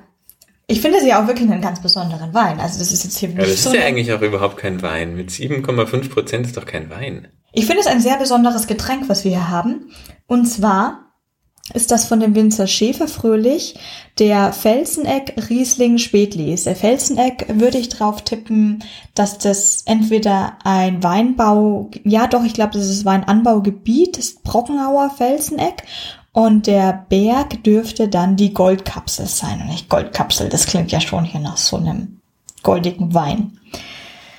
ich 0.68 0.82
finde 0.82 1.02
sie 1.02 1.14
auch 1.14 1.28
wirklich 1.28 1.50
einen 1.50 1.62
ganz 1.62 1.82
besonderen 1.82 2.34
Wein. 2.34 2.60
Also 2.60 2.80
das 2.80 2.92
ist 2.92 3.04
jetzt 3.04 3.18
hier 3.18 3.30
Ja, 3.30 3.36
nicht 3.36 3.52
das 3.52 3.64
so 3.64 3.70
ist 3.72 3.76
ja 3.76 3.86
eigentlich 3.86 4.14
auch 4.14 4.22
überhaupt 4.22 4.58
kein 4.58 4.82
Wein. 4.82 5.16
Mit 5.16 5.30
7,5 5.30 6.10
Prozent 6.10 6.46
ist 6.46 6.58
doch 6.58 6.66
kein 6.66 6.90
Wein. 6.90 7.28
Ich 7.54 7.66
finde 7.66 7.82
es 7.82 7.88
ein 7.88 8.02
sehr 8.02 8.18
besonderes 8.18 8.68
Getränk, 8.68 9.10
was 9.10 9.24
wir 9.24 9.32
hier 9.32 9.50
haben. 9.50 9.92
Und 10.28 10.46
zwar 10.46 11.12
ist 11.74 11.92
das 11.92 12.06
von 12.06 12.20
dem 12.20 12.36
Winzer 12.36 12.68
Schäfer 12.68 13.08
Fröhlich, 13.08 13.76
der 14.20 14.52
Felseneck 14.54 15.36
Riesling 15.50 15.98
Spätlies. 15.98 16.64
Der 16.64 16.76
Felseneck 16.76 17.46
würde 17.48 17.78
ich 17.78 17.90
drauf 17.90 18.24
tippen, 18.24 18.84
dass 19.14 19.38
das 19.38 19.84
entweder 19.86 20.58
ein 20.64 21.04
Weinbau, 21.04 21.92
ja 22.04 22.28
doch, 22.28 22.44
ich 22.44 22.54
glaube, 22.54 22.74
das 22.74 22.90
ist 22.90 23.06
Weinanbaugebiet, 23.06 24.18
das 24.18 24.26
ist 24.26 24.44
Brockenauer 24.44 25.12
Felseneck. 25.12 25.84
Und 26.34 26.68
der 26.68 27.06
Berg 27.10 27.64
dürfte 27.64 28.08
dann 28.08 28.38
die 28.38 28.54
Goldkapsel 28.54 29.28
sein. 29.28 29.62
Und 29.62 29.68
nicht 29.68 29.90
Goldkapsel, 29.90 30.50
das 30.50 30.66
klingt 30.66 30.92
ja 30.92 31.02
schon 31.02 31.26
hier 31.26 31.42
nach 31.42 31.58
so 31.58 31.78
einem 31.78 32.22
goldigen 32.64 33.14
Wein. 33.14 33.60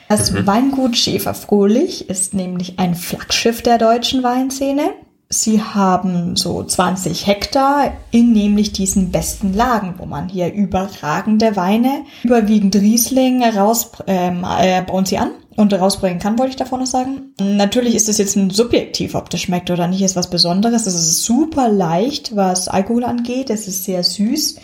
Das 0.09 0.47
Weingut 0.47 0.97
Schäfer 0.97 1.35
Fröhlich 1.35 2.09
ist 2.09 2.35
nämlich 2.35 2.79
ein 2.79 2.95
Flaggschiff 2.95 3.63
der 3.63 3.79
deutschen 3.79 4.23
Weinszene. 4.23 4.91
Sie 5.29 5.63
haben 5.63 6.37
so 6.37 6.63
20 6.63 7.27
Hektar 7.27 7.93
in 8.11 8.33
nämlich 8.33 8.73
diesen 8.73 9.11
besten 9.11 9.55
Lagen, 9.55 9.95
wo 9.97 10.05
man 10.05 10.29
hier 10.29 10.53
überragende 10.53 11.57
Weine, 11.57 12.05
überwiegend 12.23 12.77
Riesling, 12.77 13.43
raus, 13.43 13.91
ähm, 14.07 14.45
äh, 14.45 14.83
bauen 14.83 15.07
sie 15.07 15.17
an 15.17 15.31
und 15.57 15.73
rausbringen 15.73 16.19
kann, 16.19 16.39
wollte 16.39 16.51
ich 16.51 16.57
davor 16.57 16.79
noch 16.79 16.87
sagen. 16.87 17.35
Natürlich 17.41 17.95
ist 17.95 18.09
es 18.09 18.19
jetzt 18.19 18.37
ein 18.37 18.51
subjektiv, 18.51 19.15
ob 19.15 19.31
das 19.31 19.41
schmeckt 19.41 19.71
oder 19.71 19.87
nicht, 19.87 20.03
ist 20.03 20.17
was 20.17 20.31
Besonderes. 20.31 20.87
Es 20.87 20.95
ist 20.95 21.25
super 21.25 21.69
leicht, 21.69 22.35
was 22.37 22.69
Alkohol 22.69 23.05
angeht. 23.05 23.51
Es 23.51 23.69
ist 23.69 23.85
sehr 23.85 24.03
süß. 24.03 24.57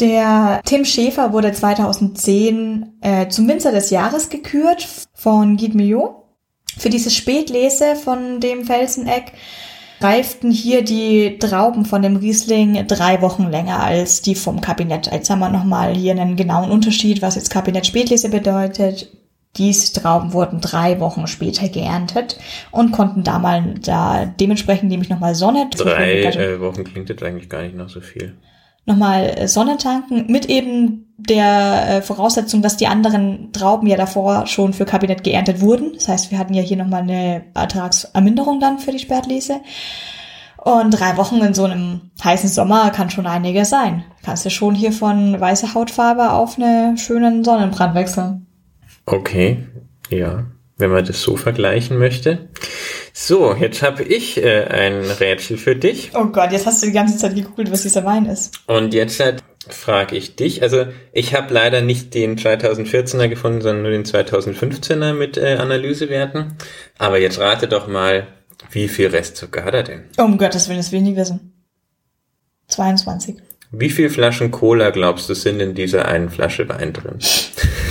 Der 0.00 0.62
Tim 0.64 0.84
Schäfer 0.84 1.32
wurde 1.32 1.52
2010 1.52 2.94
äh, 3.02 3.28
zum 3.28 3.46
Winzer 3.48 3.72
des 3.72 3.90
Jahres 3.90 4.30
gekürt 4.30 4.88
von 5.14 5.56
Guide 5.56 5.76
Millot. 5.76 6.14
Für 6.78 6.88
diese 6.88 7.10
Spätlese 7.10 7.96
von 7.96 8.40
dem 8.40 8.64
Felseneck 8.64 9.32
reiften 10.00 10.50
hier 10.50 10.82
die 10.82 11.38
Trauben 11.38 11.84
von 11.84 12.00
dem 12.00 12.16
Riesling 12.16 12.86
drei 12.86 13.20
Wochen 13.20 13.50
länger 13.50 13.82
als 13.82 14.22
die 14.22 14.34
vom 14.34 14.62
Kabinett. 14.62 15.10
Jetzt 15.12 15.28
haben 15.28 15.40
wir 15.40 15.50
nochmal 15.50 15.94
hier 15.94 16.12
einen 16.12 16.36
genauen 16.36 16.70
Unterschied, 16.70 17.20
was 17.20 17.34
jetzt 17.34 17.50
Kabinett 17.50 17.86
Spätlese 17.86 18.30
bedeutet. 18.30 19.08
Diese 19.56 20.00
Trauben 20.00 20.32
wurden 20.32 20.60
drei 20.60 21.00
Wochen 21.00 21.26
später 21.26 21.68
geerntet 21.68 22.38
und 22.70 22.92
konnten 22.92 23.24
da 23.24 23.38
mal 23.38 23.74
da 23.82 24.24
dementsprechend 24.24 24.90
nämlich 24.90 25.10
nochmal 25.10 25.34
Sonne. 25.34 25.68
Drei 25.76 26.22
äh, 26.22 26.60
Wochen 26.60 26.84
klingt 26.84 27.08
jetzt 27.08 27.22
eigentlich 27.22 27.48
gar 27.48 27.62
nicht 27.62 27.74
noch 27.74 27.88
so 27.88 28.00
viel. 28.00 28.36
Nochmal 28.86 29.48
Sonne 29.48 29.76
tanken 29.76 30.30
mit 30.30 30.46
eben 30.46 31.14
der 31.16 31.88
äh, 31.88 32.02
Voraussetzung, 32.02 32.62
dass 32.62 32.76
die 32.76 32.86
anderen 32.86 33.52
Trauben 33.52 33.86
ja 33.86 33.96
davor 33.96 34.46
schon 34.46 34.72
für 34.72 34.84
Kabinett 34.84 35.24
geerntet 35.24 35.60
wurden. 35.60 35.92
Das 35.94 36.08
heißt, 36.08 36.30
wir 36.30 36.38
hatten 36.38 36.54
ja 36.54 36.62
hier 36.62 36.76
nochmal 36.76 37.02
eine 37.02 37.44
Ertragserminderung 37.54 38.60
dann 38.60 38.78
für 38.78 38.92
die 38.92 38.98
Spätlese. 38.98 39.60
Und 40.56 40.90
drei 40.92 41.16
Wochen 41.16 41.40
in 41.40 41.54
so 41.54 41.64
einem 41.64 42.10
heißen 42.22 42.48
Sommer 42.48 42.90
kann 42.90 43.10
schon 43.10 43.26
einige 43.26 43.64
sein. 43.64 44.04
Kannst 44.22 44.44
du 44.44 44.50
schon 44.50 44.74
hier 44.74 44.92
von 44.92 45.40
weißer 45.40 45.74
Hautfarbe 45.74 46.32
auf 46.32 46.58
eine 46.58 46.96
schönen 46.98 47.44
Sonnenbrand 47.44 47.94
wechseln. 47.94 48.46
Okay, 49.12 49.66
ja, 50.08 50.46
wenn 50.76 50.90
man 50.90 51.04
das 51.04 51.20
so 51.20 51.36
vergleichen 51.36 51.98
möchte. 51.98 52.48
So, 53.12 53.56
jetzt 53.56 53.82
habe 53.82 54.04
ich 54.04 54.40
äh, 54.40 54.66
ein 54.66 55.02
Rätsel 55.02 55.56
für 55.56 55.74
dich. 55.74 56.12
Oh 56.14 56.26
Gott, 56.26 56.52
jetzt 56.52 56.64
hast 56.64 56.80
du 56.80 56.86
die 56.86 56.92
ganze 56.92 57.18
Zeit 57.18 57.34
gegoogelt, 57.34 57.72
was 57.72 57.82
dieser 57.82 58.04
Wein 58.04 58.26
ist. 58.26 58.60
Und 58.68 58.94
jetzt 58.94 59.18
halt 59.18 59.42
frage 59.68 60.16
ich 60.16 60.36
dich. 60.36 60.62
Also 60.62 60.86
ich 61.12 61.34
habe 61.34 61.52
leider 61.52 61.80
nicht 61.80 62.14
den 62.14 62.38
2014er 62.38 63.26
gefunden, 63.26 63.62
sondern 63.62 63.82
nur 63.82 63.90
den 63.90 64.04
2015er 64.04 65.12
mit 65.12 65.36
äh, 65.36 65.56
Analysewerten. 65.56 66.54
Aber 66.96 67.18
jetzt 67.18 67.40
rate 67.40 67.66
doch 67.66 67.88
mal, 67.88 68.28
wie 68.70 68.86
viel 68.86 69.08
Restzucker 69.08 69.64
hat 69.64 69.74
er 69.74 69.82
denn? 69.82 70.04
Um 70.18 70.38
Gottes 70.38 70.68
Willen, 70.68 70.78
das 70.78 70.92
will 70.92 71.00
ich 71.00 71.04
nie 71.04 71.16
wissen. 71.16 71.64
22. 72.68 73.38
Wie 73.72 73.90
viel 73.90 74.08
Flaschen 74.08 74.52
Cola 74.52 74.90
glaubst 74.90 75.28
du 75.28 75.34
sind 75.34 75.58
in 75.58 75.74
dieser 75.74 76.06
einen 76.06 76.30
Flasche 76.30 76.68
Wein 76.68 76.92
drin? 76.92 77.18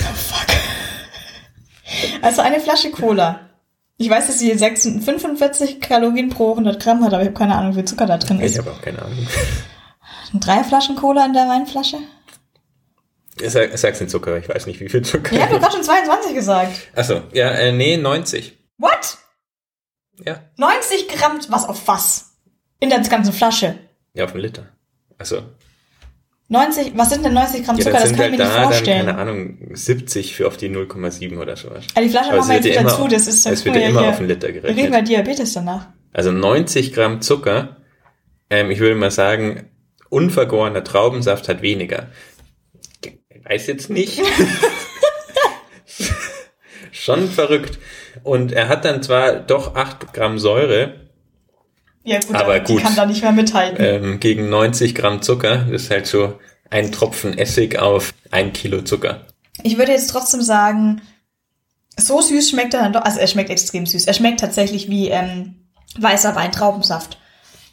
Also 2.21 2.41
eine 2.41 2.59
Flasche 2.59 2.91
Cola. 2.91 3.49
Ich 3.97 4.09
weiß, 4.09 4.27
dass 4.27 4.39
sie 4.39 4.53
46, 4.53 5.03
45 5.03 5.81
Kalorien 5.81 6.29
pro 6.29 6.51
100 6.51 6.81
Gramm 6.81 7.03
hat, 7.03 7.13
aber 7.13 7.21
ich 7.21 7.27
habe 7.29 7.37
keine 7.37 7.55
Ahnung, 7.55 7.71
wie 7.71 7.75
viel 7.75 7.85
Zucker 7.85 8.05
da 8.05 8.17
drin 8.17 8.39
ist. 8.39 8.53
Ich 8.53 8.57
habe 8.57 8.71
auch 8.71 8.81
keine 8.81 9.01
Ahnung. 9.01 9.27
Drei 10.33 10.63
Flaschen 10.63 10.95
Cola 10.95 11.25
in 11.25 11.33
der 11.33 11.47
Weinflasche? 11.49 11.97
Sag, 13.45 13.77
sag's 13.77 13.99
den 13.99 14.09
Zucker, 14.09 14.37
ich 14.37 14.47
weiß 14.47 14.67
nicht, 14.67 14.79
wie 14.79 14.89
viel 14.89 15.01
Zucker. 15.01 15.35
Ja, 15.35 15.47
du 15.47 15.53
hast 15.53 15.61
gerade 15.61 15.73
schon 15.73 15.83
22 15.83 16.33
gesagt. 16.33 16.79
Achso, 16.95 17.21
ja, 17.33 17.49
äh, 17.51 17.71
nee, 17.71 17.97
90. 17.97 18.57
What? 18.77 19.17
Ja. 20.25 20.41
90 20.57 21.07
Gramm, 21.07 21.39
was 21.49 21.65
auf 21.67 21.87
was? 21.87 22.31
In 22.79 22.89
der 22.89 22.99
ganzen 22.99 23.33
Flasche. 23.33 23.75
Ja, 24.13 24.25
auf 24.25 24.33
einen 24.33 24.41
Liter. 24.41 24.67
Achso. 25.17 25.43
90, 26.51 26.93
was 26.95 27.09
sind 27.11 27.23
denn 27.23 27.33
90 27.33 27.63
Gramm 27.63 27.77
Ja, 27.77 27.83
Zucker? 27.85 27.93
das 27.93 28.01
Das 28.01 28.09
sind 28.09 28.17
kann 28.17 28.25
ich 28.33 28.39
mir 28.39 28.43
nicht 28.43 28.51
da 28.51 28.59
dann, 28.61 28.63
vorstellen. 28.71 29.05
keine 29.05 29.17
Ahnung, 29.19 29.57
70 29.73 30.35
für 30.35 30.47
auf 30.47 30.57
die 30.57 30.67
0,7 30.69 31.37
oder 31.39 31.55
sowas. 31.55 31.85
Also 31.93 32.07
die 32.07 32.09
Flasche 32.09 32.35
machen 32.35 32.49
wir 32.49 32.55
jetzt 32.55 32.63
wird 32.65 32.75
ja 32.75 32.81
wieder 32.81 32.89
immer- 32.89 32.97
zu, 33.03 33.07
das 33.07 33.27
ist 33.27 33.45
Es 33.45 33.65
wird 33.65 33.75
ja 33.75 33.81
immer 33.89 34.07
auf 34.09 34.17
einen 34.19 34.27
Liter 34.29 34.47
Wir 34.47 34.55
reden 34.55 34.65
gerechnet. 34.75 34.91
bei 34.91 35.01
Diabetes 35.01 35.53
danach. 35.53 35.87
Also 36.11 36.31
90 36.31 36.93
Gramm 36.93 37.21
Zucker, 37.21 37.77
ähm, 38.49 38.71
ich 38.71 38.79
würde 38.79 38.95
mal 38.95 39.11
sagen, 39.11 39.69
unvergorener 40.09 40.83
Traubensaft 40.83 41.47
hat 41.49 41.61
weniger. 41.61 42.07
Ich 43.05 43.45
weiß 43.45 43.67
jetzt 43.67 43.91
nicht. 43.91 44.19
Schon 46.91 47.27
verrückt. 47.29 47.77
Und 48.23 48.51
er 48.51 48.69
hat 48.69 48.85
dann 48.85 49.03
zwar 49.03 49.33
doch 49.33 49.75
8 49.75 50.13
Gramm 50.13 50.39
Säure 50.39 51.08
Ja 52.03 52.19
gut, 52.19 52.35
Aber 52.35 52.59
gut. 52.61 52.81
kann 52.81 52.95
da 52.95 53.05
nicht 53.05 53.21
mehr 53.21 53.31
mithalten. 53.31 53.77
ähm, 53.83 54.19
gegen 54.19 54.49
90 54.49 54.95
Gramm 54.95 55.21
Zucker. 55.21 55.67
Ist 55.71 55.89
halt 55.91 56.07
so 56.07 56.39
ein 56.69 56.91
Tropfen 56.91 57.37
Essig 57.37 57.77
auf 57.77 58.13
ein 58.31 58.53
Kilo 58.53 58.81
Zucker. 58.81 59.25
Ich 59.63 59.77
würde 59.77 59.91
jetzt 59.91 60.09
trotzdem 60.09 60.41
sagen, 60.41 61.01
so 61.97 62.21
süß 62.21 62.49
schmeckt 62.49 62.73
er 62.73 62.81
dann 62.81 62.93
doch. 62.93 63.01
Also 63.03 63.19
er 63.19 63.27
schmeckt 63.27 63.49
extrem 63.49 63.85
süß. 63.85 64.05
Er 64.05 64.13
schmeckt 64.13 64.39
tatsächlich 64.39 64.89
wie 64.89 65.09
ähm, 65.09 65.55
weißer 65.97 66.35
Wein, 66.35 66.51
Traubensaft. 66.51 67.17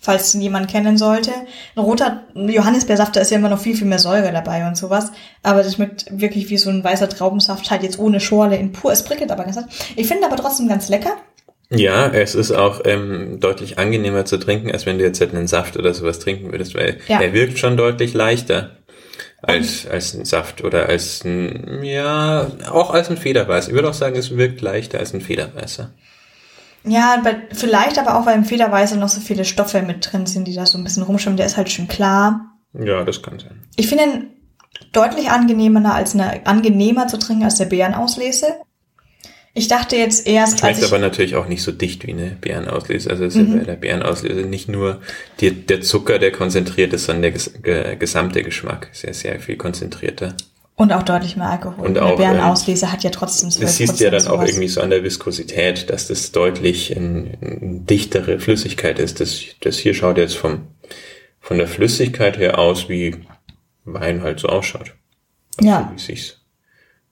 Falls 0.01 0.35
ihn 0.35 0.41
jemand 0.41 0.69
kennen 0.71 0.99
sollte. 0.99 1.33
Ein 1.75 1.81
roter 1.83 2.23
Johannisbeersaft, 2.35 3.17
da 3.17 3.21
ist 3.21 3.31
ja 3.31 3.39
immer 3.39 3.49
noch 3.49 3.59
viel, 3.61 3.77
viel 3.77 3.87
mehr 3.89 3.99
Säure 3.99 4.31
dabei 4.33 4.67
und 4.69 4.77
sowas. 4.77 5.11
Aber 5.43 5.63
das 5.65 5.75
schmeckt 5.75 6.07
wirklich 6.11 6.49
wie 6.49 6.59
so 6.59 6.71
ein 6.71 6.85
weißer 6.85 7.09
Traubensaft, 7.09 7.71
halt 7.71 7.83
jetzt 7.83 7.99
ohne 7.99 8.21
Schorle 8.21 8.57
in 8.57 8.71
pur. 8.73 8.93
Es 8.93 9.03
prickelt 9.05 9.33
aber 9.33 9.45
ganz. 9.45 9.59
Ich 9.97 10.07
finde 10.07 10.27
aber 10.27 10.37
trotzdem 10.37 10.69
ganz 10.69 10.89
lecker. 10.89 11.17
Ja, 11.71 12.07
es 12.09 12.35
ist 12.35 12.53
auch 12.53 12.81
ähm, 12.85 13.41
deutlich 13.41 13.79
angenehmer 13.79 14.25
zu 14.25 14.37
trinken, 14.39 14.71
als 14.71 14.87
wenn 14.87 14.99
du 14.99 15.05
jetzt 15.05 15.21
halt 15.21 15.35
einen 15.35 15.49
Saft 15.49 15.77
oder 15.77 15.93
sowas 15.95 16.21
trinken 16.21 16.53
würdest, 16.53 16.75
weil 16.75 16.99
Ja. 17.09 17.21
er 17.21 17.33
wirkt 17.33 17.59
schon 17.59 17.77
deutlich 17.77 18.15
leichter 18.15 18.77
als, 19.43 19.87
als 19.87 20.15
ein 20.15 20.25
Saft 20.25 20.63
oder 20.63 20.89
als 20.89 21.25
ein, 21.25 21.83
ja, 21.83 22.49
auch 22.71 22.91
als 22.91 23.11
ein 23.11 23.17
Federweiß. 23.17 23.69
Ich 23.69 23.75
würde 23.75 23.89
auch 23.89 23.95
sagen, 23.95 24.17
es 24.17 24.37
wirkt 24.37 24.61
leichter 24.61 24.99
als 24.99 25.13
ein 25.13 25.21
Federweißer. 25.21 25.93
Ja, 26.85 27.21
vielleicht 27.53 27.99
aber 27.99 28.17
auch, 28.19 28.27
weil 28.27 28.37
im 28.37 28.45
Federweißer 28.45 28.97
noch 28.97 29.09
so 29.09 29.21
viele 29.21 29.45
Stoffe 29.45 29.83
mit 29.83 30.13
drin 30.13 30.27
sind, 30.27 30.47
die 30.47 30.55
da 30.55 30.67
so 30.67 30.79
ein 30.79 30.85
bisschen 30.85 31.03
rumschwimmen. 31.03 31.37
Der 31.37 31.47
ist 31.47 31.57
halt 31.57 31.71
schön 31.71 31.89
klar. 31.89 32.53
Ja, 32.75 33.03
das 33.03 33.23
kann 33.23 33.41
sein. 33.41 33.63
Ich 33.75 33.89
finde 33.89 34.05
ihn 34.05 34.31
deutlich 34.93 35.31
angenehmer 35.31 35.95
als 35.95 36.15
eine, 36.15 36.47
angenehmer 36.47 37.09
zu 37.09 37.19
trinken 37.19 37.43
als 37.45 37.57
der 37.57 37.65
Beerenauslese. 37.65 38.47
Ich 39.57 39.69
dachte 39.69 39.97
jetzt 39.97 40.27
erst, 40.27 40.63
als 40.63 40.77
Schmeckt 40.77 40.93
aber 40.93 40.99
natürlich 41.01 41.35
auch 41.35 41.49
nicht 41.49 41.63
so 41.63 41.73
dicht 41.73 42.07
wie 42.07 42.13
eine 42.13 42.37
Beerenauslese. 42.39 43.09
Also 43.09 43.25
es 43.25 43.37
ist 43.37 43.49
ja 43.49 43.57
bei 43.57 43.65
der 43.65 43.77
Beerenauslese 43.77 44.43
nicht 44.43 44.69
nur 44.69 45.01
die, 45.41 45.51
der 45.51 45.81
Zucker, 45.81 46.19
der 46.19 46.31
konzentriert 46.31 46.93
ist, 46.93 47.07
sondern 47.07 47.23
der 47.23 47.31
ges 47.31 47.55
ge 47.63 47.97
gesamte 47.97 48.43
Geschmack. 48.43 48.91
Sehr, 48.93 49.15
sehr 49.15 49.41
viel 49.41 49.57
konzentrierter. 49.57 50.37
und 50.75 50.93
auch 50.93 51.03
deutlich 51.03 51.39
mehr 51.39 51.49
Alkohol. 51.49 51.87
Und 51.87 51.97
eine 51.97 52.05
auch, 52.07 52.17
Beerenauslese 52.19 52.93
hat 52.93 53.03
ja 53.03 53.09
trotzdem 53.09 53.51
12 53.51 53.65
Das 53.65 53.77
siehst 53.79 53.99
ja 53.99 54.11
dann 54.11 54.27
auch 54.27 54.35
sowas. 54.35 54.51
irgendwie 54.51 54.69
so 54.69 54.83
an 54.83 54.91
der 54.91 55.03
Viskosität, 55.03 55.89
dass 55.89 56.09
das 56.09 56.33
deutlich 56.33 56.95
eine, 56.95 57.39
dichtere 57.41 58.39
Flüssigkeit 58.39 58.99
ist. 58.99 59.21
Das, 59.21 59.41
das 59.63 59.79
hier 59.79 59.95
schaut 59.95 60.19
jetzt 60.19 60.37
vom, 60.37 60.67
von 61.41 61.57
der 61.57 61.67
Flüssigkeit 61.67 62.37
her 62.37 62.59
aus, 62.59 62.91
wie 62.91 63.17
Wein 63.87 64.23
halt 64.23 64.39
so 64.39 64.49
ausschaut. 64.49 64.93
Ja, 65.63 65.91
Wie 65.95 65.99
sich's 65.99 66.43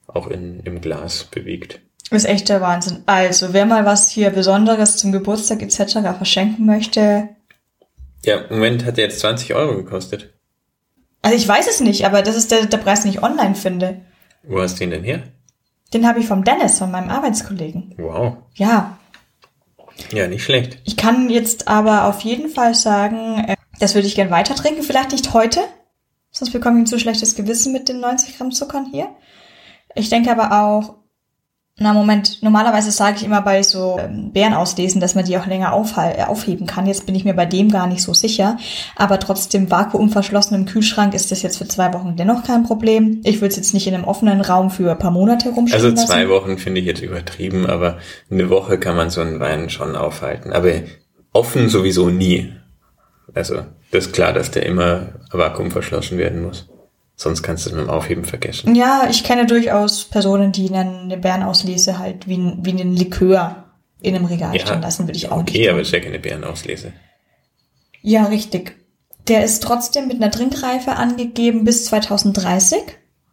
auch 0.05 0.27
in, 0.27 0.59
im 0.59 0.79
Glas 0.79 1.23
bewegt. 1.23 1.81
Ist 2.11 2.25
echt 2.25 2.49
der 2.49 2.61
Wahnsinn. 2.61 3.03
Also, 3.05 3.53
wer 3.53 3.65
mal 3.65 3.85
was 3.85 4.09
hier 4.09 4.29
Besonderes 4.29 4.97
zum 4.97 5.11
Geburtstag 5.11 5.61
etc. 5.61 5.99
verschenken 6.17 6.65
möchte, 6.65 7.29
Ja, 8.23 8.37
im 8.41 8.55
Moment 8.57 8.85
hat 8.85 8.97
der 8.97 9.05
jetzt 9.05 9.19
20 9.19 9.53
Euro 9.55 9.75
gekostet. 9.75 10.33
also 11.21 11.35
ich 11.35 11.47
weiß 11.47 11.67
es 11.67 11.79
nicht, 11.79 12.05
aber 12.05 12.21
das 12.21 12.35
ist 12.35 12.51
der, 12.51 12.65
der 12.65 12.77
Preis, 12.77 13.01
den 13.01 13.11
ich 13.11 13.23
online 13.23 13.55
finde. 13.55 14.01
Wo 14.43 14.61
hast 14.61 14.75
du 14.75 14.79
den 14.79 14.91
denn 14.91 15.03
her? 15.03 15.23
Den 15.93 16.07
habe 16.07 16.19
ich 16.19 16.27
vom 16.27 16.43
Dennis, 16.43 16.77
von 16.79 16.91
meinem 16.91 17.09
Arbeitskollegen. 17.09 17.93
Wow. 17.97 18.37
Ja, 18.55 18.97
Ja, 20.11 20.27
nicht 20.27 20.43
schlecht. 20.43 20.79
Ich 20.83 20.97
kann 20.97 21.29
jetzt 21.29 21.67
aber 21.67 22.05
auf 22.05 22.21
jeden 22.21 22.49
Fall 22.49 22.75
sagen, 22.75 23.45
äh, 23.47 23.55
das 23.79 23.95
würde 23.95 24.07
ich 24.07 24.15
gern 24.15 24.29
weiter 24.29 24.55
trinken. 24.55 24.83
Vielleicht 24.83 25.11
nicht 25.13 25.33
heute, 25.33 25.61
sonst 26.31 26.51
bekomme 26.51 26.77
ich 26.77 26.83
ein 26.83 26.87
zu 26.87 26.99
schlechtes 26.99 27.35
Gewissen 27.35 27.71
mit 27.73 27.87
den 27.89 27.99
90 27.99 28.37
Gramm 28.37 28.51
Zuckern 28.51 28.87
hier. 28.91 29.07
Ich 29.95 30.09
denke 30.09 30.31
aber 30.31 30.51
auch, 30.63 30.95
na 31.77 31.91
Moment, 31.93 32.41
normalerweise 32.41 32.89
sage 32.89 33.17
ich 33.17 33.25
immer 33.25 33.41
bei 33.41 33.61
so 33.61 33.97
ähm, 33.99 34.31
Beeren 34.31 34.53
auslesen, 34.53 35.01
dass 35.01 35.13
man 35.13 35.25
die 35.25 35.37
auch 35.37 35.45
länger 35.45 35.73
äh, 35.97 36.23
aufheben 36.23 36.67
kann. 36.67 36.85
Jetzt 36.87 37.05
bin 37.05 37.15
ich 37.15 37.25
mir 37.25 37.33
bei 37.33 37.45
dem 37.45 37.69
gar 37.69 37.85
nicht 37.85 38.01
so 38.01 38.13
sicher. 38.13 38.57
Aber 38.95 39.19
trotzdem 39.19 39.69
vakuumverschlossen 39.69 40.55
im 40.55 40.65
Kühlschrank 40.65 41.13
ist 41.13 41.31
das 41.31 41.41
jetzt 41.41 41.57
für 41.57 41.67
zwei 41.67 41.93
Wochen 41.93 42.15
dennoch 42.15 42.43
kein 42.45 42.63
Problem. 42.63 43.19
Ich 43.25 43.41
würde 43.41 43.49
es 43.49 43.55
jetzt 43.57 43.73
nicht 43.73 43.87
in 43.87 43.93
einem 43.93 44.05
offenen 44.05 44.39
Raum 44.39 44.69
für 44.71 44.89
ein 44.89 44.99
paar 44.99 45.11
Monate 45.11 45.49
rumstehen 45.49 45.75
Also 45.83 45.89
lassen. 45.93 46.07
zwei 46.07 46.29
Wochen 46.29 46.57
finde 46.57 46.79
ich 46.79 46.85
jetzt 46.87 47.01
übertrieben, 47.01 47.65
aber 47.65 47.97
eine 48.31 48.49
Woche 48.49 48.79
kann 48.79 48.95
man 48.95 49.09
so 49.09 49.19
einen 49.19 49.41
Wein 49.41 49.69
schon 49.69 49.97
aufhalten. 49.97 50.53
Aber 50.53 50.71
offen 51.33 51.67
sowieso 51.67 52.09
nie. 52.09 52.53
Also, 53.33 53.65
das 53.91 54.05
ist 54.05 54.13
klar, 54.13 54.31
dass 54.31 54.49
der 54.51 54.65
immer 54.65 55.07
vakuumverschlossen 55.31 56.17
werden 56.17 56.41
muss. 56.41 56.69
Sonst 57.17 57.43
kannst 57.43 57.65
du 57.65 57.69
es 57.69 57.75
mit 57.75 57.85
dem 57.85 57.89
Aufheben 57.89 58.25
vergessen. 58.25 58.75
Ja, 58.75 59.07
ich 59.09 59.23
kenne 59.23 59.45
durchaus 59.45 60.03
Personen, 60.05 60.51
die 60.51 60.69
eine 60.73 61.17
Bärenauslese 61.17 61.97
halt 61.97 62.27
wie, 62.27 62.37
ein- 62.37 62.59
wie 62.65 62.71
einen 62.71 62.93
Likör 62.95 63.63
in 64.01 64.15
einem 64.15 64.25
Regal 64.25 64.53
Ja, 64.55 64.65
stehen 64.65 64.81
lassen, 64.81 65.07
würde 65.07 65.17
ich 65.17 65.31
auch 65.31 65.37
okay, 65.41 65.59
nicht. 65.59 65.69
aber 65.69 65.77
tun. 65.77 65.81
es 65.81 65.87
ist 65.87 65.93
ja 65.93 65.99
keine 66.01 66.19
Bärenauslese. 66.19 66.91
Ja, 68.01 68.25
richtig. 68.25 68.75
Der 69.27 69.43
ist 69.43 69.63
trotzdem 69.63 70.07
mit 70.07 70.17
einer 70.17 70.29
Trinkreife 70.29 70.91
angegeben 70.91 71.63
bis 71.63 71.85
2030, 71.85 72.79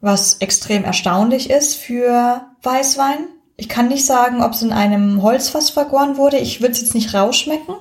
was 0.01 0.35
extrem 0.35 0.85
erstaunlich 0.85 1.51
ist 1.51 1.75
für 1.75 2.47
Weißwein. 2.63 3.27
Ich 3.57 3.69
kann 3.69 3.89
nicht 3.89 4.07
sagen, 4.07 4.43
ob 4.43 4.53
es 4.53 4.63
in 4.63 4.73
einem 4.73 5.23
Holzfass 5.23 5.71
vergoren 5.71 6.17
wurde. 6.17 6.39
Ich 6.39 6.61
würde 6.61 6.73
es 6.73 6.81
jetzt 6.81 6.95
nicht 6.95 7.13
rausschmecken. 7.13 7.75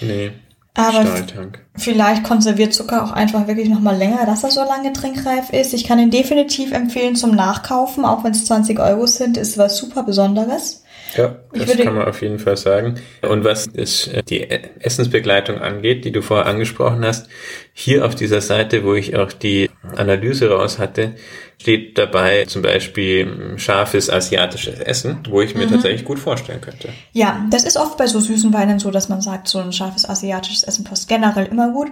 Nee, 0.00 0.32
Aber 0.74 1.04
Stahltank. 1.04 1.64
vielleicht 1.76 2.24
konserviert 2.24 2.72
Zucker 2.72 3.04
auch 3.04 3.10
einfach 3.10 3.46
wirklich 3.48 3.68
noch 3.68 3.80
mal 3.80 3.96
länger, 3.96 4.24
dass 4.24 4.44
er 4.44 4.50
so 4.50 4.60
lange 4.60 4.92
trinkreif 4.92 5.50
ist. 5.50 5.74
Ich 5.74 5.84
kann 5.84 5.98
ihn 5.98 6.10
definitiv 6.10 6.72
empfehlen 6.72 7.16
zum 7.16 7.34
Nachkaufen, 7.34 8.04
auch 8.04 8.22
wenn 8.22 8.32
es 8.32 8.44
20 8.44 8.78
Euro 8.78 9.06
sind, 9.06 9.36
ist 9.36 9.58
was 9.58 9.76
super 9.76 10.04
Besonderes. 10.04 10.84
Ja, 11.16 11.36
das 11.52 11.66
würde- 11.68 11.84
kann 11.84 11.94
man 11.96 12.06
auf 12.08 12.22
jeden 12.22 12.38
Fall 12.38 12.56
sagen. 12.56 13.00
Und 13.28 13.42
was 13.44 13.66
ist, 13.66 14.06
äh, 14.08 14.22
die 14.22 14.40
E- 14.42 14.60
Essensbegleitung 14.78 15.58
angeht, 15.58 16.04
die 16.04 16.12
du 16.12 16.22
vorher 16.22 16.46
angesprochen 16.46 17.04
hast, 17.04 17.28
hier 17.72 18.04
auf 18.06 18.14
dieser 18.14 18.40
Seite, 18.40 18.84
wo 18.84 18.94
ich 18.94 19.16
auch 19.16 19.32
die 19.32 19.70
Analyse 19.96 20.50
raus 20.50 20.78
hatte, 20.78 21.14
steht 21.60 21.98
dabei 21.98 22.44
zum 22.46 22.62
Beispiel 22.62 23.26
mm, 23.26 23.58
scharfes 23.58 24.08
asiatisches 24.08 24.78
Essen, 24.80 25.18
wo 25.28 25.40
ich 25.42 25.54
mir 25.54 25.66
Mhm. 25.66 25.70
tatsächlich 25.72 26.04
gut 26.04 26.18
vorstellen 26.18 26.60
könnte. 26.60 26.90
Ja, 27.12 27.44
das 27.50 27.64
ist 27.64 27.76
oft 27.76 27.96
bei 27.98 28.06
so 28.06 28.20
süßen 28.20 28.52
Weinen 28.52 28.78
so, 28.78 28.90
dass 28.90 29.08
man 29.08 29.20
sagt, 29.20 29.48
so 29.48 29.58
ein 29.58 29.72
scharfes 29.72 30.08
asiatisches 30.08 30.62
Essen 30.62 30.84
passt 30.84 31.08
generell 31.08 31.46
immer 31.46 31.70
gut. 31.72 31.88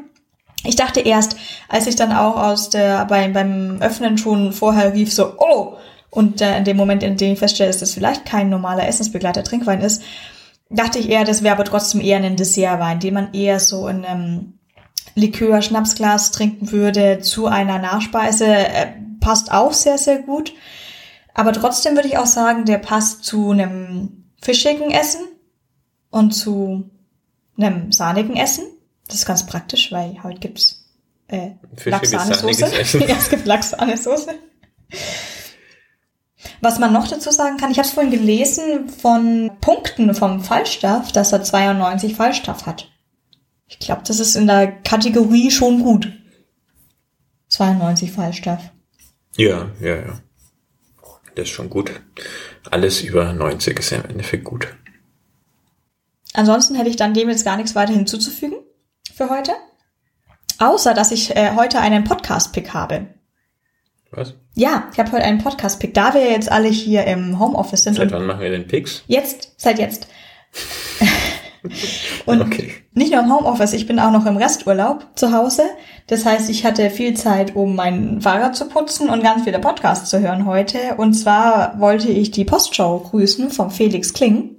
Ich 0.65 0.77
dachte 0.77 1.01
erst, 1.01 1.37
als 1.69 1.87
ich 1.87 1.97
dann 1.97 2.13
auch 2.13 2.37
aus 2.37 2.71
der, 2.71 3.05
beim, 3.07 3.33
beim 3.33 3.79
Öffnen 3.81 4.17
schon 4.19 4.53
vorher 4.53 4.93
rief, 4.95 5.13
so, 5.13 5.35
oh! 5.39 5.77
Und 6.11 6.41
äh, 6.41 6.57
in 6.57 6.65
dem 6.65 6.77
Moment, 6.77 7.03
in 7.03 7.17
dem 7.17 7.35
ich 7.35 7.39
feststelle, 7.39 7.71
dass 7.71 7.81
das 7.81 7.93
vielleicht 7.93 8.25
kein 8.25 8.49
normaler 8.49 8.87
Essensbegleiter 8.87 9.45
Trinkwein 9.45 9.81
ist, 9.81 10.03
dachte 10.71 10.99
ich 10.99 11.09
eher, 11.09 11.25
das 11.25 11.43
wäre 11.43 11.55
aber 11.55 11.65
trotzdem 11.65 12.01
eher 12.01 12.19
ein 12.19 12.37
Dessertwein, 12.37 13.01
den 13.01 13.15
man 13.15 13.35
eher 13.35 13.61
so 13.61 13.89
in 13.89 14.05
einem 14.05 14.59
Likör, 15.15 15.63
Schnapsglas 15.63 16.31
trinken 16.31 16.71
würde 16.71 17.21
zu 17.21 17.47
einer 17.47 17.79
Nachspeise. 17.79 18.47
Äh, 18.47 18.93
passt 19.21 19.53
auch 19.53 19.73
sehr, 19.73 19.99
sehr 19.99 20.21
gut. 20.23 20.55
Aber 21.35 21.53
trotzdem 21.53 21.95
würde 21.95 22.09
ich 22.09 22.19
auch 22.19 22.27
sagen, 22.27 22.65
der 22.65 22.79
passt 22.79 23.25
zu 23.25 23.51
einem 23.51 24.25
fischigen 24.41 24.91
Essen 24.91 25.21
und 26.11 26.33
zu 26.33 26.91
einem 27.57 27.93
sahnigen 27.93 28.37
Essen. 28.37 28.65
Das 29.07 29.17
ist 29.17 29.27
ganz 29.27 29.47
praktisch, 29.47 29.93
weil 29.93 30.23
heute 30.23 30.41
gibt's 30.41 30.85
äh, 31.29 31.51
Lachs-Sahnesoße. 31.85 32.99
ja, 33.07 33.17
es 33.17 33.29
gibt 33.29 33.47
Lachs-Sahnesoße. 33.47 34.35
Was 36.61 36.79
man 36.79 36.93
noch 36.93 37.09
dazu 37.09 37.31
sagen 37.31 37.57
kann, 37.57 37.71
ich 37.71 37.79
habe 37.79 37.89
es 37.89 37.95
vorhin 37.95 38.13
gelesen 38.13 38.89
von 38.89 39.51
Punkten 39.61 40.15
vom 40.15 40.43
Fallstaff, 40.43 41.13
dass 41.13 41.33
er 41.33 41.43
92 41.43 42.15
Fallstaff 42.15 42.67
hat. 42.67 42.91
Ich 43.67 43.79
glaube, 43.79 44.03
das 44.07 44.21
ist 44.21 44.37
in 44.37 44.47
der 44.47 44.71
Kategorie 44.83 45.51
schon 45.51 45.83
gut. 45.83 46.13
92 47.49 48.13
Fallstaff. 48.13 48.71
Ja, 49.37 49.71
ja, 49.81 49.97
ja. 49.97 50.21
Das 51.35 51.45
ist 51.45 51.51
schon 51.51 51.71
gut. 51.71 51.93
Alles 52.71 53.03
über 53.03 53.33
90 53.33 53.79
ist 53.79 53.91
ja 53.91 53.99
im 53.99 54.11
Endeffekt 54.11 54.45
gut. 54.45 54.69
Ansonsten 56.35 56.75
hätte 56.75 56.91
ich 56.91 56.97
dann 56.97 57.15
dem 57.15 57.29
jetzt 57.29 57.45
gar 57.45 57.57
nichts 57.57 57.75
weiter 57.75 57.93
hinzuzufügen 57.93 58.59
für 59.15 59.31
heute. 59.31 59.53
Außer, 60.59 60.95
dass 60.95 61.13
ich 61.13 61.37
äh, 61.37 61.53
heute 61.55 61.81
einen 61.81 62.05
Podcast-Pick 62.05 62.75
habe. 62.75 63.15
Was? 64.11 64.35
Ja, 64.59 64.89
ich 64.93 64.99
habe 64.99 65.13
heute 65.13 65.23
einen 65.23 65.39
Podcast-Pick. 65.39 65.95
Da 65.95 66.15
wir 66.15 66.31
jetzt 66.33 66.51
alle 66.51 66.67
hier 66.69 67.05
im 67.05 67.39
Homeoffice 67.39 67.85
sind 67.85 67.95
Seit 67.95 68.11
wann 68.11 68.27
machen 68.27 68.41
wir 68.41 68.51
den 68.51 68.67
Pix? 68.67 69.05
jetzt, 69.07 69.53
seit 69.57 69.79
jetzt. 69.79 70.09
und 72.27 72.41
Okay. 72.43 72.73
nicht 72.93 73.13
nur 73.13 73.23
im 73.23 73.33
Homeoffice, 73.33 73.73
ich 73.73 73.87
bin 73.87 74.01
auch 74.01 74.11
noch 74.11 74.27
im 74.27 74.37
Resturlaub 74.37 75.07
zu 75.15 75.33
Hause. 75.33 75.63
Das 76.09 76.25
heißt, 76.27 76.51
ich 76.51 76.65
hatte 76.65 76.91
viel 76.91 77.15
Zeit, 77.15 77.55
um 77.55 77.77
mein 77.77 78.21
Fahrrad 78.21 78.57
zu 78.57 78.69
putzen 78.69 79.09
und 79.11 79.23
ganz 79.23 79.45
viele 79.45 79.61
Podcasts 79.61 80.11
zu 80.11 80.19
hören 80.19 80.45
heute. 80.45 80.97
Und 80.97 81.15
zwar 81.15 81.79
wollte 81.79 82.09
ich 82.09 82.33
die 82.33 82.45
Postschau 82.45 82.99
grüßen 82.99 83.51
vom 83.51 83.71
Felix 83.71 84.13
Kling. 84.13 84.57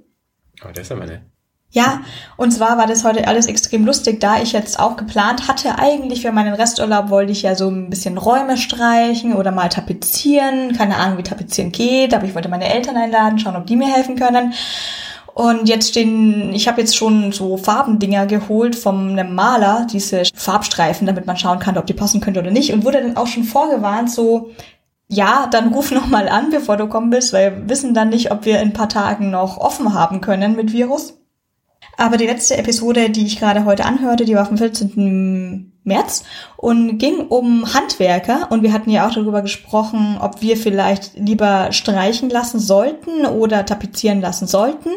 Aber 0.62 0.72
das 0.72 0.84
ist 0.86 0.92
aber 0.92 1.04
nett. 1.04 1.20
Ja, 1.72 2.00
und 2.36 2.50
zwar 2.50 2.78
war 2.78 2.88
das 2.88 3.04
heute 3.04 3.28
alles 3.28 3.46
extrem 3.46 3.86
lustig, 3.86 4.18
da 4.18 4.42
ich 4.42 4.52
jetzt 4.52 4.80
auch 4.80 4.96
geplant 4.96 5.46
hatte, 5.46 5.78
eigentlich 5.78 6.22
für 6.22 6.32
meinen 6.32 6.54
Resturlaub 6.54 7.10
wollte 7.10 7.30
ich 7.30 7.42
ja 7.42 7.54
so 7.54 7.68
ein 7.68 7.90
bisschen 7.90 8.18
Räume 8.18 8.56
streichen 8.56 9.36
oder 9.36 9.52
mal 9.52 9.68
tapezieren. 9.68 10.76
Keine 10.76 10.96
Ahnung, 10.96 11.18
wie 11.18 11.22
tapezieren 11.22 11.70
geht, 11.70 12.12
aber 12.12 12.24
ich 12.24 12.34
wollte 12.34 12.48
meine 12.48 12.72
Eltern 12.72 12.96
einladen, 12.96 13.38
schauen, 13.38 13.54
ob 13.54 13.66
die 13.66 13.76
mir 13.76 13.86
helfen 13.86 14.16
können. 14.16 14.52
Und 15.32 15.68
jetzt 15.68 15.90
stehen, 15.90 16.52
ich 16.54 16.66
habe 16.66 16.80
jetzt 16.80 16.96
schon 16.96 17.30
so 17.30 17.56
Farbendinger 17.56 18.26
geholt 18.26 18.74
vom 18.74 19.10
einem 19.10 19.36
Maler, 19.36 19.86
diese 19.92 20.24
Farbstreifen, 20.34 21.06
damit 21.06 21.26
man 21.26 21.36
schauen 21.36 21.60
kann, 21.60 21.78
ob 21.78 21.86
die 21.86 21.94
passen 21.94 22.20
könnte 22.20 22.40
oder 22.40 22.50
nicht. 22.50 22.72
Und 22.72 22.84
wurde 22.84 23.00
dann 23.00 23.16
auch 23.16 23.28
schon 23.28 23.44
vorgewarnt, 23.44 24.10
so, 24.10 24.50
ja, 25.06 25.46
dann 25.48 25.72
ruf 25.72 25.92
noch 25.92 26.08
mal 26.08 26.28
an, 26.28 26.50
bevor 26.50 26.76
du 26.76 26.88
kommen 26.88 27.10
bist, 27.10 27.32
weil 27.32 27.52
wir 27.54 27.68
wissen 27.68 27.94
dann 27.94 28.08
nicht, 28.08 28.32
ob 28.32 28.44
wir 28.44 28.60
in 28.60 28.70
ein 28.70 28.72
paar 28.72 28.88
Tagen 28.88 29.30
noch 29.30 29.56
offen 29.58 29.94
haben 29.94 30.20
können 30.20 30.56
mit 30.56 30.72
Virus. 30.72 31.19
Aber 32.00 32.16
die 32.16 32.26
letzte 32.26 32.56
Episode, 32.56 33.10
die 33.10 33.26
ich 33.26 33.38
gerade 33.38 33.66
heute 33.66 33.84
anhörte, 33.84 34.24
die 34.24 34.34
war 34.34 34.46
vom 34.46 34.56
14. 34.56 35.70
März 35.84 36.24
und 36.56 36.96
ging 36.96 37.26
um 37.28 37.74
Handwerker. 37.74 38.48
Und 38.50 38.62
wir 38.62 38.72
hatten 38.72 38.88
ja 38.88 39.06
auch 39.06 39.12
darüber 39.12 39.42
gesprochen, 39.42 40.16
ob 40.18 40.40
wir 40.40 40.56
vielleicht 40.56 41.18
lieber 41.18 41.72
streichen 41.72 42.30
lassen 42.30 42.58
sollten 42.58 43.26
oder 43.26 43.66
tapezieren 43.66 44.22
lassen 44.22 44.46
sollten. 44.46 44.88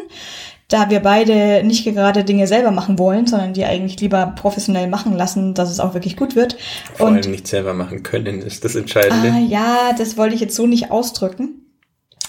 Da 0.68 0.88
wir 0.88 1.00
beide 1.00 1.62
nicht 1.62 1.84
gerade 1.84 2.24
Dinge 2.24 2.46
selber 2.46 2.70
machen 2.70 2.98
wollen, 2.98 3.26
sondern 3.26 3.52
die 3.52 3.66
eigentlich 3.66 4.00
lieber 4.00 4.32
professionell 4.34 4.88
machen 4.88 5.14
lassen, 5.14 5.52
dass 5.52 5.70
es 5.70 5.80
auch 5.80 5.92
wirklich 5.92 6.16
gut 6.16 6.36
wird. 6.36 6.56
Vor 6.94 7.08
und 7.08 7.16
allem 7.18 7.30
nicht 7.32 7.46
selber 7.46 7.74
machen 7.74 8.02
können, 8.02 8.40
ist 8.40 8.64
das 8.64 8.76
Entscheidende. 8.76 9.30
Ah, 9.30 9.38
ja, 9.40 9.90
das 9.98 10.16
wollte 10.16 10.34
ich 10.34 10.40
jetzt 10.40 10.56
so 10.56 10.66
nicht 10.66 10.90
ausdrücken. 10.90 11.63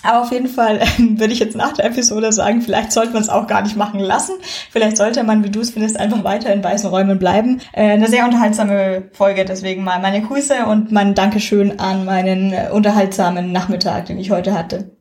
Aber 0.05 0.21
auf 0.21 0.31
jeden 0.31 0.47
Fall 0.47 0.79
ähm, 0.97 1.19
würde 1.19 1.33
ich 1.33 1.39
jetzt 1.39 1.55
nach 1.55 1.73
der 1.73 1.85
Episode 1.85 2.31
sagen, 2.31 2.61
vielleicht 2.61 2.91
sollte 2.91 3.13
man 3.13 3.21
es 3.21 3.29
auch 3.29 3.47
gar 3.47 3.61
nicht 3.61 3.75
machen 3.75 3.99
lassen. 3.99 4.35
Vielleicht 4.71 4.97
sollte 4.97 5.23
man, 5.23 5.43
wie 5.43 5.49
du 5.49 5.61
es 5.61 5.71
findest, 5.71 5.99
einfach 5.99 6.23
weiter 6.23 6.53
in 6.53 6.63
weißen 6.63 6.89
Räumen 6.89 7.19
bleiben. 7.19 7.61
Äh, 7.73 7.91
eine 7.91 8.07
sehr 8.07 8.25
unterhaltsame 8.25 9.09
Folge, 9.11 9.45
deswegen 9.45 9.83
mal 9.83 9.99
meine 9.99 10.21
Grüße 10.21 10.65
und 10.65 10.91
mein 10.91 11.15
Dankeschön 11.15 11.79
an 11.79 12.05
meinen 12.05 12.53
äh, 12.53 12.69
unterhaltsamen 12.71 13.51
Nachmittag, 13.51 14.05
den 14.05 14.19
ich 14.19 14.31
heute 14.31 14.53
hatte. 14.53 14.91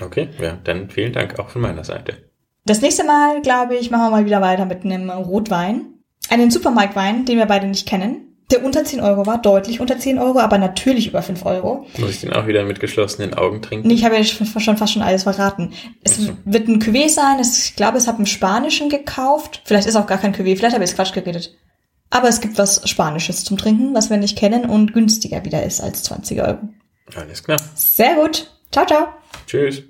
Okay, 0.00 0.28
ja, 0.40 0.58
dann 0.64 0.90
vielen 0.90 1.12
Dank 1.12 1.38
auch 1.38 1.48
von 1.48 1.62
meiner 1.62 1.84
Seite. 1.84 2.30
Das 2.66 2.80
nächste 2.80 3.04
Mal, 3.04 3.42
glaube 3.42 3.76
ich, 3.76 3.90
machen 3.90 4.06
wir 4.06 4.10
mal 4.10 4.26
wieder 4.26 4.40
weiter 4.40 4.64
mit 4.64 4.84
einem 4.84 5.10
Rotwein. 5.10 5.82
Einen 6.30 6.50
Supermarktwein, 6.50 7.26
den 7.26 7.38
wir 7.38 7.46
beide 7.46 7.66
nicht 7.66 7.86
kennen. 7.86 8.33
Der 8.50 8.62
unter 8.62 8.84
10 8.84 9.00
Euro 9.00 9.24
war, 9.24 9.40
deutlich 9.40 9.80
unter 9.80 9.98
10 9.98 10.18
Euro, 10.18 10.38
aber 10.38 10.58
natürlich 10.58 11.08
über 11.08 11.22
5 11.22 11.46
Euro. 11.46 11.86
Muss 11.96 12.10
ich 12.10 12.20
den 12.20 12.32
auch 12.32 12.46
wieder 12.46 12.64
mit 12.64 12.78
geschlossenen 12.78 13.32
Augen 13.32 13.62
trinken? 13.62 13.88
Nee, 13.88 13.94
ich 13.94 14.04
habe 14.04 14.16
ja 14.16 14.24
schon 14.24 14.46
fast 14.46 14.92
schon 14.92 15.02
alles 15.02 15.22
verraten. 15.22 15.72
Es 16.02 16.18
so. 16.18 16.32
wird 16.44 16.68
ein 16.68 16.80
Cuvée 16.80 17.08
sein. 17.08 17.38
Es, 17.40 17.70
ich 17.70 17.76
glaube, 17.76 17.96
es 17.96 18.06
hat 18.06 18.18
im 18.18 18.26
Spanischen 18.26 18.90
gekauft. 18.90 19.62
Vielleicht 19.64 19.86
ist 19.86 19.96
auch 19.96 20.06
gar 20.06 20.18
kein 20.18 20.34
Cuvée. 20.34 20.56
Vielleicht 20.56 20.74
habe 20.74 20.84
ich 20.84 20.90
jetzt 20.90 20.96
Quatsch 20.96 21.14
geredet. 21.14 21.56
Aber 22.10 22.28
es 22.28 22.40
gibt 22.40 22.58
was 22.58 22.88
Spanisches 22.88 23.44
zum 23.44 23.56
Trinken, 23.56 23.94
was 23.94 24.10
wir 24.10 24.18
nicht 24.18 24.36
kennen 24.36 24.68
und 24.68 24.92
günstiger 24.92 25.44
wieder 25.44 25.62
ist 25.64 25.80
als 25.80 26.02
20 26.04 26.42
Euro. 26.42 26.58
Alles 27.16 27.42
klar. 27.42 27.58
Sehr 27.74 28.14
gut. 28.14 28.50
Ciao, 28.70 28.86
ciao. 28.86 29.08
Tschüss. 29.46 29.82